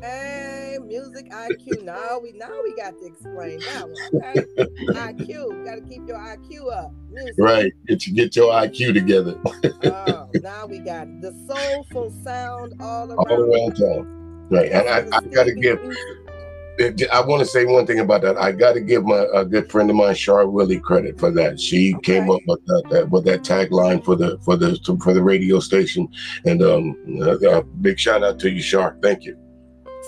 Hey, 0.00 0.49
music 0.86 1.30
IQ. 1.30 1.84
Now 1.84 2.18
we 2.22 2.32
now 2.32 2.50
we 2.62 2.74
got 2.74 2.98
to 2.98 3.06
explain 3.06 3.60
that 3.60 3.88
one. 3.88 4.22
Okay. 4.22 4.44
IQ. 4.92 5.64
Got 5.64 5.74
to 5.76 5.80
keep 5.82 6.06
your 6.06 6.18
IQ 6.18 6.72
up. 6.72 6.92
Music. 7.10 7.34
Right, 7.38 7.72
get 7.86 8.06
you 8.06 8.14
get 8.14 8.36
your 8.36 8.52
IQ 8.52 8.94
together 8.94 9.38
Oh, 9.84 10.28
now 10.34 10.66
we 10.66 10.78
got 10.78 11.08
it. 11.08 11.20
the 11.20 11.32
soulful 11.48 12.12
sound 12.24 12.74
all 12.80 13.10
around. 13.10 13.18
all 13.18 13.42
around 13.42 13.76
town. 13.76 14.48
Right, 14.50 14.70
and 14.72 14.88
I, 14.88 15.16
I 15.16 15.20
gotta 15.20 15.52
give 15.52 15.80
I 17.12 17.20
want 17.20 17.40
to 17.40 17.46
say 17.46 17.66
one 17.66 17.86
thing 17.86 17.98
about 18.00 18.22
that. 18.22 18.38
I 18.38 18.52
got 18.52 18.72
to 18.72 18.80
give 18.80 19.04
my 19.04 19.26
a 19.34 19.44
good 19.44 19.70
friend 19.70 19.90
of 19.90 19.96
mine, 19.96 20.14
Char 20.14 20.48
Willie, 20.48 20.80
credit 20.80 21.18
for 21.18 21.30
that. 21.32 21.60
She 21.60 21.94
came 22.02 22.30
up 22.30 22.40
with 22.46 22.64
that, 22.66 22.82
that 22.90 23.10
with 23.10 23.24
that 23.26 23.42
tagline 23.42 24.02
for 24.04 24.16
the 24.16 24.38
for 24.38 24.56
the 24.56 24.78
for 25.02 25.12
the 25.12 25.22
radio 25.22 25.60
station, 25.60 26.08
and 26.46 26.62
um, 26.62 26.96
uh, 27.20 27.32
uh, 27.32 27.62
big 27.82 27.98
shout 27.98 28.24
out 28.24 28.38
to 28.40 28.50
you, 28.50 28.62
Char. 28.62 28.96
Thank 29.02 29.24
you. 29.24 29.36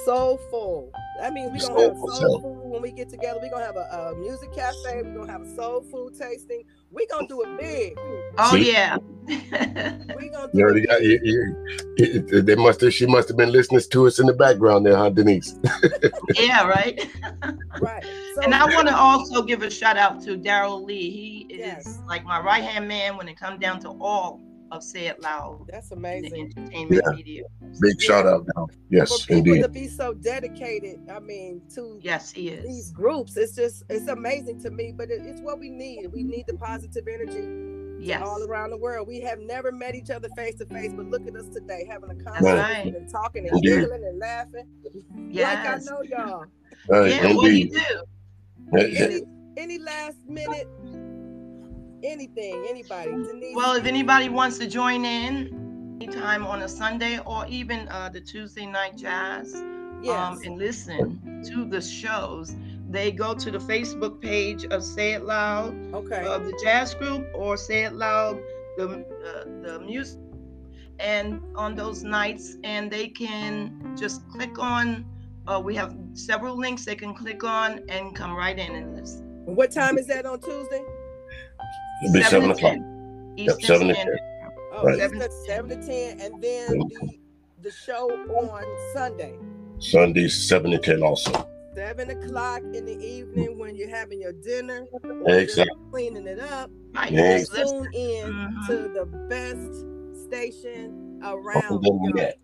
Soulful. 0.05 0.91
That 1.21 1.33
means 1.33 1.53
we're 1.53 1.69
gonna 1.69 1.89
have 1.89 1.97
soul 1.97 2.41
food 2.41 2.71
when 2.71 2.83
we 2.83 2.91
get 2.93 3.09
together. 3.09 3.39
We're 3.43 3.51
gonna 3.51 3.65
have 3.67 3.77
a, 3.77 4.13
a 4.13 4.15
music 4.17 4.53
cafe. 4.55 5.03
We're 5.03 5.15
gonna 5.15 5.31
have 5.33 5.43
a 5.43 5.55
soul 5.55 5.83
food 5.91 6.15
tasting. 6.19 6.65
We're 6.91 7.07
gonna 7.11 7.29
do 7.29 7.43
it 7.43 7.59
big. 7.61 7.95
Oh 8.39 8.53
See? 8.57 8.73
yeah. 8.73 8.97
We're 9.27 10.31
gonna 10.31 10.51
do 10.53 10.59
You 10.59 10.65
already 10.65 10.83
it 10.83 10.87
got 10.89 11.03
you, 11.03 11.21
you, 11.97 12.43
they 12.43 12.57
must 12.57 12.81
have 12.81 12.93
she 12.93 13.07
must 13.07 13.29
have 13.29 13.37
been 13.37 13.53
listening 13.53 13.81
to 13.91 14.07
us 14.07 14.19
in 14.19 14.27
the 14.27 14.33
background 14.33 14.85
there, 14.85 14.97
huh, 14.97 15.11
Denise? 15.11 15.55
yeah, 16.35 16.67
right. 16.67 17.09
Right. 17.81 18.05
So 18.35 18.43
And 18.43 18.55
I 18.55 18.65
want 18.75 18.89
to 18.89 18.97
also 18.97 19.43
give 19.43 19.63
a 19.63 19.71
shout 19.71 19.97
out 19.97 20.23
to 20.25 20.37
Daryl 20.37 20.85
Lee. 20.85 21.11
He 21.11 21.55
is 21.55 21.61
Yes. 21.61 21.99
like 22.09 22.25
my 22.25 22.41
right 22.41 22.63
hand 22.63 22.89
man 22.89 23.17
when 23.17 23.29
it 23.29 23.39
comes 23.39 23.61
down 23.61 23.81
to 23.81 23.91
all 24.01 24.41
of 24.73 24.83
Say 24.83 25.07
It 25.07 25.21
Loud 25.21 25.67
that's 25.71 25.91
in 25.91 26.01
the 26.03 26.09
amazing. 26.09 26.53
entertainment 26.57 27.03
Yeah. 27.07 27.15
media. 27.15 27.43
Big 27.81 28.01
shout 28.01 28.27
out 28.27 28.47
now. 28.57 28.69
Yes, 28.91 29.11
For 29.23 29.27
people 29.35 29.53
indeed. 29.53 29.63
to 29.63 29.69
be 29.69 29.87
so 29.89 30.15
dedicated, 30.15 31.01
I 31.11 31.21
mean, 31.21 31.61
to 31.75 31.99
Yes, 32.03 32.33
he 32.33 32.49
is. 32.49 32.65
these 32.65 32.91
groups, 32.91 33.37
it's 33.37 33.55
just 33.55 33.85
it's 33.91 34.09
amazing 34.09 34.61
to 34.63 34.71
me. 34.71 34.93
But 34.97 35.11
it, 35.11 35.23
it's 35.25 35.41
what 35.41 35.59
we 35.61 35.69
need. 35.71 36.07
We 36.13 36.23
need 36.25 36.47
the 36.47 36.55
positive 36.55 37.07
energy 37.07 37.47
Yes. 38.05 38.23
all 38.27 38.43
around 38.43 38.71
the 38.71 38.79
world. 38.79 39.07
We 39.07 39.21
have 39.21 39.39
never 39.41 39.71
met 39.71 39.95
each 39.95 40.11
other 40.11 40.29
face 40.37 40.57
to 40.57 40.67
face, 40.67 40.93
but 40.97 41.07
look 41.11 41.27
at 41.29 41.37
us 41.37 41.49
today, 41.49 41.87
having 41.89 42.11
a 42.11 42.15
conversation 42.23 42.57
right. 42.59 42.95
and 42.97 43.09
talking 43.09 43.47
and 43.47 43.55
Indeed. 43.57 43.81
giggling 43.83 44.05
and 44.05 44.19
laughing. 44.19 44.67
Yes. 45.31 45.65
Like 45.65 45.91
I 45.91 45.95
know 45.95 46.03
y'all. 46.03 46.45
Right, 46.89 47.11
Yeah, 47.13 47.35
well, 47.37 47.47
you 47.49 47.71
do. 47.71 48.03
Any 48.79 49.23
any 49.59 49.79
last 49.79 50.17
minute 50.27 50.67
anything, 52.05 52.65
anybody? 52.69 53.11
Denise. 53.11 53.55
Well, 53.55 53.75
if 53.75 53.85
anybody 53.85 54.29
wants 54.29 54.59
to 54.59 54.67
join 54.67 55.05
in 55.05 55.99
anytime 56.01 56.47
on 56.47 56.63
a 56.63 56.69
Sunday 56.69 57.19
or 57.27 57.47
even 57.47 57.89
uh, 57.89 58.09
the 58.09 58.21
Tuesday 58.21 58.67
night 58.67 58.97
jazz 58.97 59.63
yes. 60.03 60.17
um, 60.17 60.41
and 60.45 60.59
listen 60.59 61.43
to 61.47 61.65
the 61.65 61.81
shows, 61.81 62.55
they 62.89 63.11
go 63.11 63.35
to 63.35 63.51
the 63.51 63.59
Facebook 63.59 64.21
page 64.21 64.65
of 64.67 64.85
Say 64.85 65.13
It 65.13 65.25
Loud 65.25 65.75
okay. 65.95 66.27
of 66.27 66.45
the 66.45 66.59
jazz 66.63 66.95
group 66.95 67.27
or 67.35 67.57
Say 67.57 67.85
It 67.85 67.95
Loud, 67.95 68.41
the 68.77 69.05
uh, 69.25 69.45
the 69.63 69.81
music, 69.85 70.21
and 70.99 71.41
on 71.57 71.75
those 71.75 72.03
nights, 72.03 72.57
and 72.65 72.91
they 72.91 73.09
can 73.09 73.97
just 73.97 74.29
click 74.29 74.59
on. 74.59 75.07
Uh, 75.47 75.61
we 75.65 75.75
have 75.75 75.97
several 76.15 76.57
links 76.57 76.85
they 76.85 76.95
can 76.95 77.15
click 77.15 77.43
on 77.43 77.81
and 77.89 78.15
come 78.15 78.33
right 78.35 78.59
in 78.59 78.75
and 78.75 78.95
listen. 78.95 79.27
What 79.45 79.73
time 79.73 79.99
is 79.99 80.07
that 80.07 80.25
on 80.25 80.41
Tuesday? 80.41 80.85
It'll 82.03 82.13
be 82.13 82.23
seven 82.23 82.51
o'clock. 82.51 82.77
Eastern 83.37 83.37
Yep, 83.37 83.61
seven 83.63 83.89
to 83.89 83.95
Standard. 83.95 84.21
Oh, 84.75 84.85
Right. 84.85 84.99
seven, 84.99 85.19
to, 85.21 85.31
seven 85.47 85.71
to 85.81 85.87
ten, 85.87 86.21
and 86.21 86.43
then 86.43 86.79
the 86.79 87.19
the 87.63 87.71
show 87.71 88.11
on 88.11 88.65
Sunday, 88.95 89.39
Sunday, 89.79 90.29
seven 90.29 90.71
to 90.73 90.79
ten 90.79 91.03
also. 91.03 91.31
seven 91.75 92.11
o'clock 92.11 92.61
in 92.75 92.85
the 92.85 92.99
evening 93.01 93.59
when 93.59 93.75
you're 93.77 93.89
having 93.89 94.21
your 94.21 94.33
dinner, 94.33 94.87
Exactly. 95.27 95.75
cleaning 95.91 96.27
it 96.27 96.39
up. 96.41 96.71
Right. 96.95 97.13
Yeah. 97.13 97.39
Just 97.39 97.53
listen. 97.53 97.85
Tune 97.85 97.95
in 97.95 98.33
Mhm. 98.33 98.67
to 98.67 98.77
the 98.89 99.07
best 99.29 100.27
station 100.27 101.21
around. 101.23 101.83
than 101.83 102.03
y'all. 102.05 102.13
that. 102.17 102.37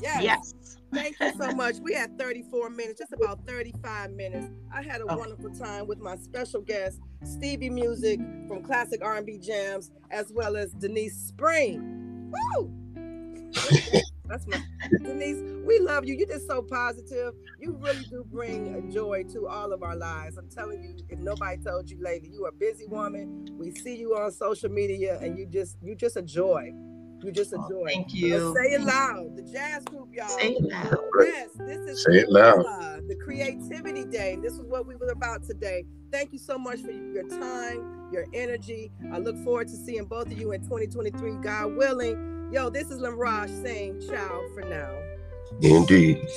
Yes. 0.00 0.22
Yes. 0.22 0.54
Thank 0.92 1.16
you 1.20 1.32
so 1.36 1.50
much. 1.52 1.76
We 1.80 1.92
had 1.92 2.16
34 2.18 2.70
minutes, 2.70 3.00
just 3.00 3.12
about 3.12 3.44
35 3.46 4.12
minutes. 4.12 4.46
I 4.72 4.82
had 4.82 5.00
a 5.00 5.04
Oh. 5.08 5.16
wonderful 5.16 5.50
time 5.50 5.86
with 5.88 5.98
my 5.98 6.16
special 6.16 6.60
guest, 6.60 7.00
Stevie 7.24 7.70
Muziq 7.70 8.46
from 8.46 8.62
Classic 8.62 9.00
R&B 9.02 9.38
Jamz, 9.38 9.90
as 10.10 10.32
well 10.32 10.56
as 10.56 10.72
Denise 10.72 11.16
Spring. 11.16 12.30
Woo! 12.56 12.70
That's 14.26 14.46
my 14.46 14.62
Denise. 15.02 15.42
We 15.66 15.78
love 15.80 16.06
you. 16.06 16.14
You're 16.14 16.28
just 16.28 16.46
so 16.46 16.62
positive. 16.62 17.34
You 17.60 17.72
really 17.72 18.04
do 18.04 18.24
bring 18.24 18.74
a 18.74 18.80
joy 18.92 19.24
to 19.32 19.46
all 19.48 19.72
of 19.72 19.82
our 19.82 19.96
lives. 19.96 20.38
I'm 20.38 20.48
telling 20.48 20.82
you, 20.82 20.96
if 21.08 21.18
nobody 21.18 21.62
told 21.62 21.90
you 21.90 21.98
lately, 22.00 22.30
you 22.30 22.44
are 22.44 22.48
a 22.48 22.52
busy 22.52 22.86
woman. 22.86 23.48
We 23.58 23.70
see 23.72 23.96
you 23.96 24.16
on 24.16 24.30
social 24.32 24.70
media, 24.70 25.18
and 25.20 25.36
you 25.38 25.44
just 25.46 25.76
you 25.82 25.94
just 25.94 26.16
a 26.16 26.22
joy. 26.22 26.72
You 27.24 27.32
just 27.32 27.52
a 27.54 27.58
Oh, 27.58 27.68
joy. 27.70 27.86
thank 27.86 28.10
So 28.10 28.16
you. 28.16 28.54
say 28.54 28.72
it 28.74 28.82
loud. 28.82 29.36
The 29.36 29.42
jazz 29.42 29.82
group, 29.84 30.08
y'all. 30.12 30.28
Say 30.28 30.52
it 30.52 30.62
loud. 30.70 30.98
Yes, 31.22 31.48
this 31.58 31.78
is 31.88 32.02
Say 32.04 32.18
it 32.18 32.30
loud. 32.30 32.64
the 33.08 33.16
Creativity 33.16 34.04
Day. 34.04 34.36
This 34.42 34.52
is 34.54 34.62
what 34.62 34.86
we 34.86 34.94
were 34.96 35.08
about 35.10 35.42
today. 35.44 35.84
Thank 36.12 36.32
you 36.34 36.38
so 36.38 36.58
much 36.58 36.80
for 36.82 36.90
your 36.90 37.26
time, 37.28 38.10
your 38.12 38.26
energy. 38.34 38.92
I 39.10 39.18
look 39.18 39.36
forward 39.42 39.68
to 39.68 39.76
seeing 39.76 40.04
both 40.04 40.26
of 40.26 40.38
you 40.38 40.52
in 40.52 40.62
2023, 40.64 41.36
God 41.42 41.76
willing. 41.76 42.50
Yo, 42.52 42.68
this 42.68 42.90
is 42.90 43.00
Lamraj 43.00 43.48
saying 43.62 44.02
ciao 44.06 44.42
for 44.54 44.62
now. 44.62 44.94
Indeed. 45.62 46.28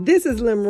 This 0.00 0.26
is 0.26 0.40
Lim. 0.40 0.62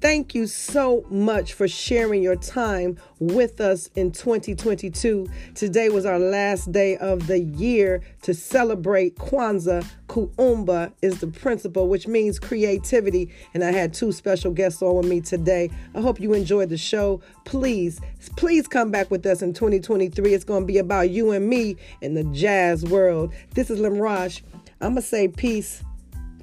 Thank 0.00 0.34
you 0.34 0.48
so 0.48 1.06
much 1.08 1.52
for 1.52 1.68
sharing 1.68 2.24
your 2.24 2.34
time 2.34 2.98
with 3.20 3.60
us 3.60 3.88
in 3.94 4.10
2022. 4.10 5.28
Today 5.54 5.88
was 5.90 6.04
our 6.04 6.18
last 6.18 6.72
day 6.72 6.96
of 6.96 7.28
the 7.28 7.38
year 7.38 8.02
to 8.22 8.34
celebrate 8.34 9.14
Kwanzaa. 9.14 9.86
Kuumba 10.08 10.92
is 11.02 11.20
the 11.20 11.28
principle, 11.28 11.86
which 11.86 12.08
means 12.08 12.40
creativity. 12.40 13.30
And 13.54 13.62
I 13.62 13.70
had 13.70 13.94
two 13.94 14.10
special 14.10 14.50
guests 14.50 14.82
on 14.82 14.96
with 14.96 15.06
me 15.06 15.20
today. 15.20 15.70
I 15.94 16.00
hope 16.00 16.18
you 16.18 16.32
enjoyed 16.32 16.70
the 16.70 16.76
show. 16.76 17.22
Please, 17.44 18.00
please 18.36 18.66
come 18.66 18.90
back 18.90 19.08
with 19.08 19.24
us 19.24 19.40
in 19.40 19.52
2023. 19.52 20.34
It's 20.34 20.42
going 20.42 20.62
to 20.62 20.66
be 20.66 20.78
about 20.78 21.10
you 21.10 21.30
and 21.30 21.48
me 21.48 21.76
in 22.00 22.14
the 22.14 22.24
jazz 22.24 22.84
world. 22.84 23.32
This 23.54 23.70
is 23.70 23.78
Lim 23.78 23.98
Rosh. 23.98 24.42
I'm 24.80 24.94
going 24.94 25.02
to 25.02 25.02
say 25.02 25.28
peace 25.28 25.84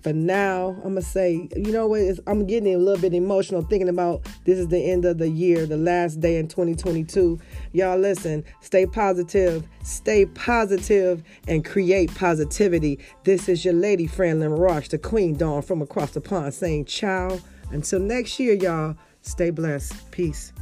for 0.01 0.13
now, 0.13 0.69
I'm 0.83 0.95
gonna 0.95 1.01
say, 1.01 1.49
you 1.55 1.71
know 1.71 1.87
what? 1.87 2.01
It's, 2.01 2.19
I'm 2.27 2.45
getting 2.45 2.73
a 2.73 2.77
little 2.77 3.01
bit 3.01 3.13
emotional 3.13 3.61
thinking 3.61 3.89
about 3.89 4.21
this 4.45 4.57
is 4.57 4.67
the 4.67 4.79
end 4.79 5.05
of 5.05 5.17
the 5.17 5.29
year, 5.29 5.65
the 5.65 5.77
last 5.77 6.19
day 6.19 6.37
in 6.37 6.47
2022. 6.47 7.39
Y'all, 7.73 7.97
listen, 7.97 8.43
stay 8.61 8.85
positive, 8.85 9.67
stay 9.83 10.25
positive, 10.25 11.23
and 11.47 11.65
create 11.65 12.13
positivity. 12.15 12.99
This 13.23 13.49
is 13.49 13.65
your 13.65 13.73
lady 13.73 14.07
friend, 14.07 14.39
Lynn 14.39 14.51
Roche, 14.51 14.89
the 14.89 14.97
Queen 14.97 15.35
Dawn 15.35 15.61
from 15.61 15.81
across 15.81 16.11
the 16.11 16.21
pond, 16.21 16.53
saying 16.53 16.85
ciao. 16.85 17.39
Until 17.71 17.99
next 17.99 18.39
year, 18.39 18.53
y'all, 18.53 18.95
stay 19.21 19.49
blessed. 19.49 20.11
Peace. 20.11 20.53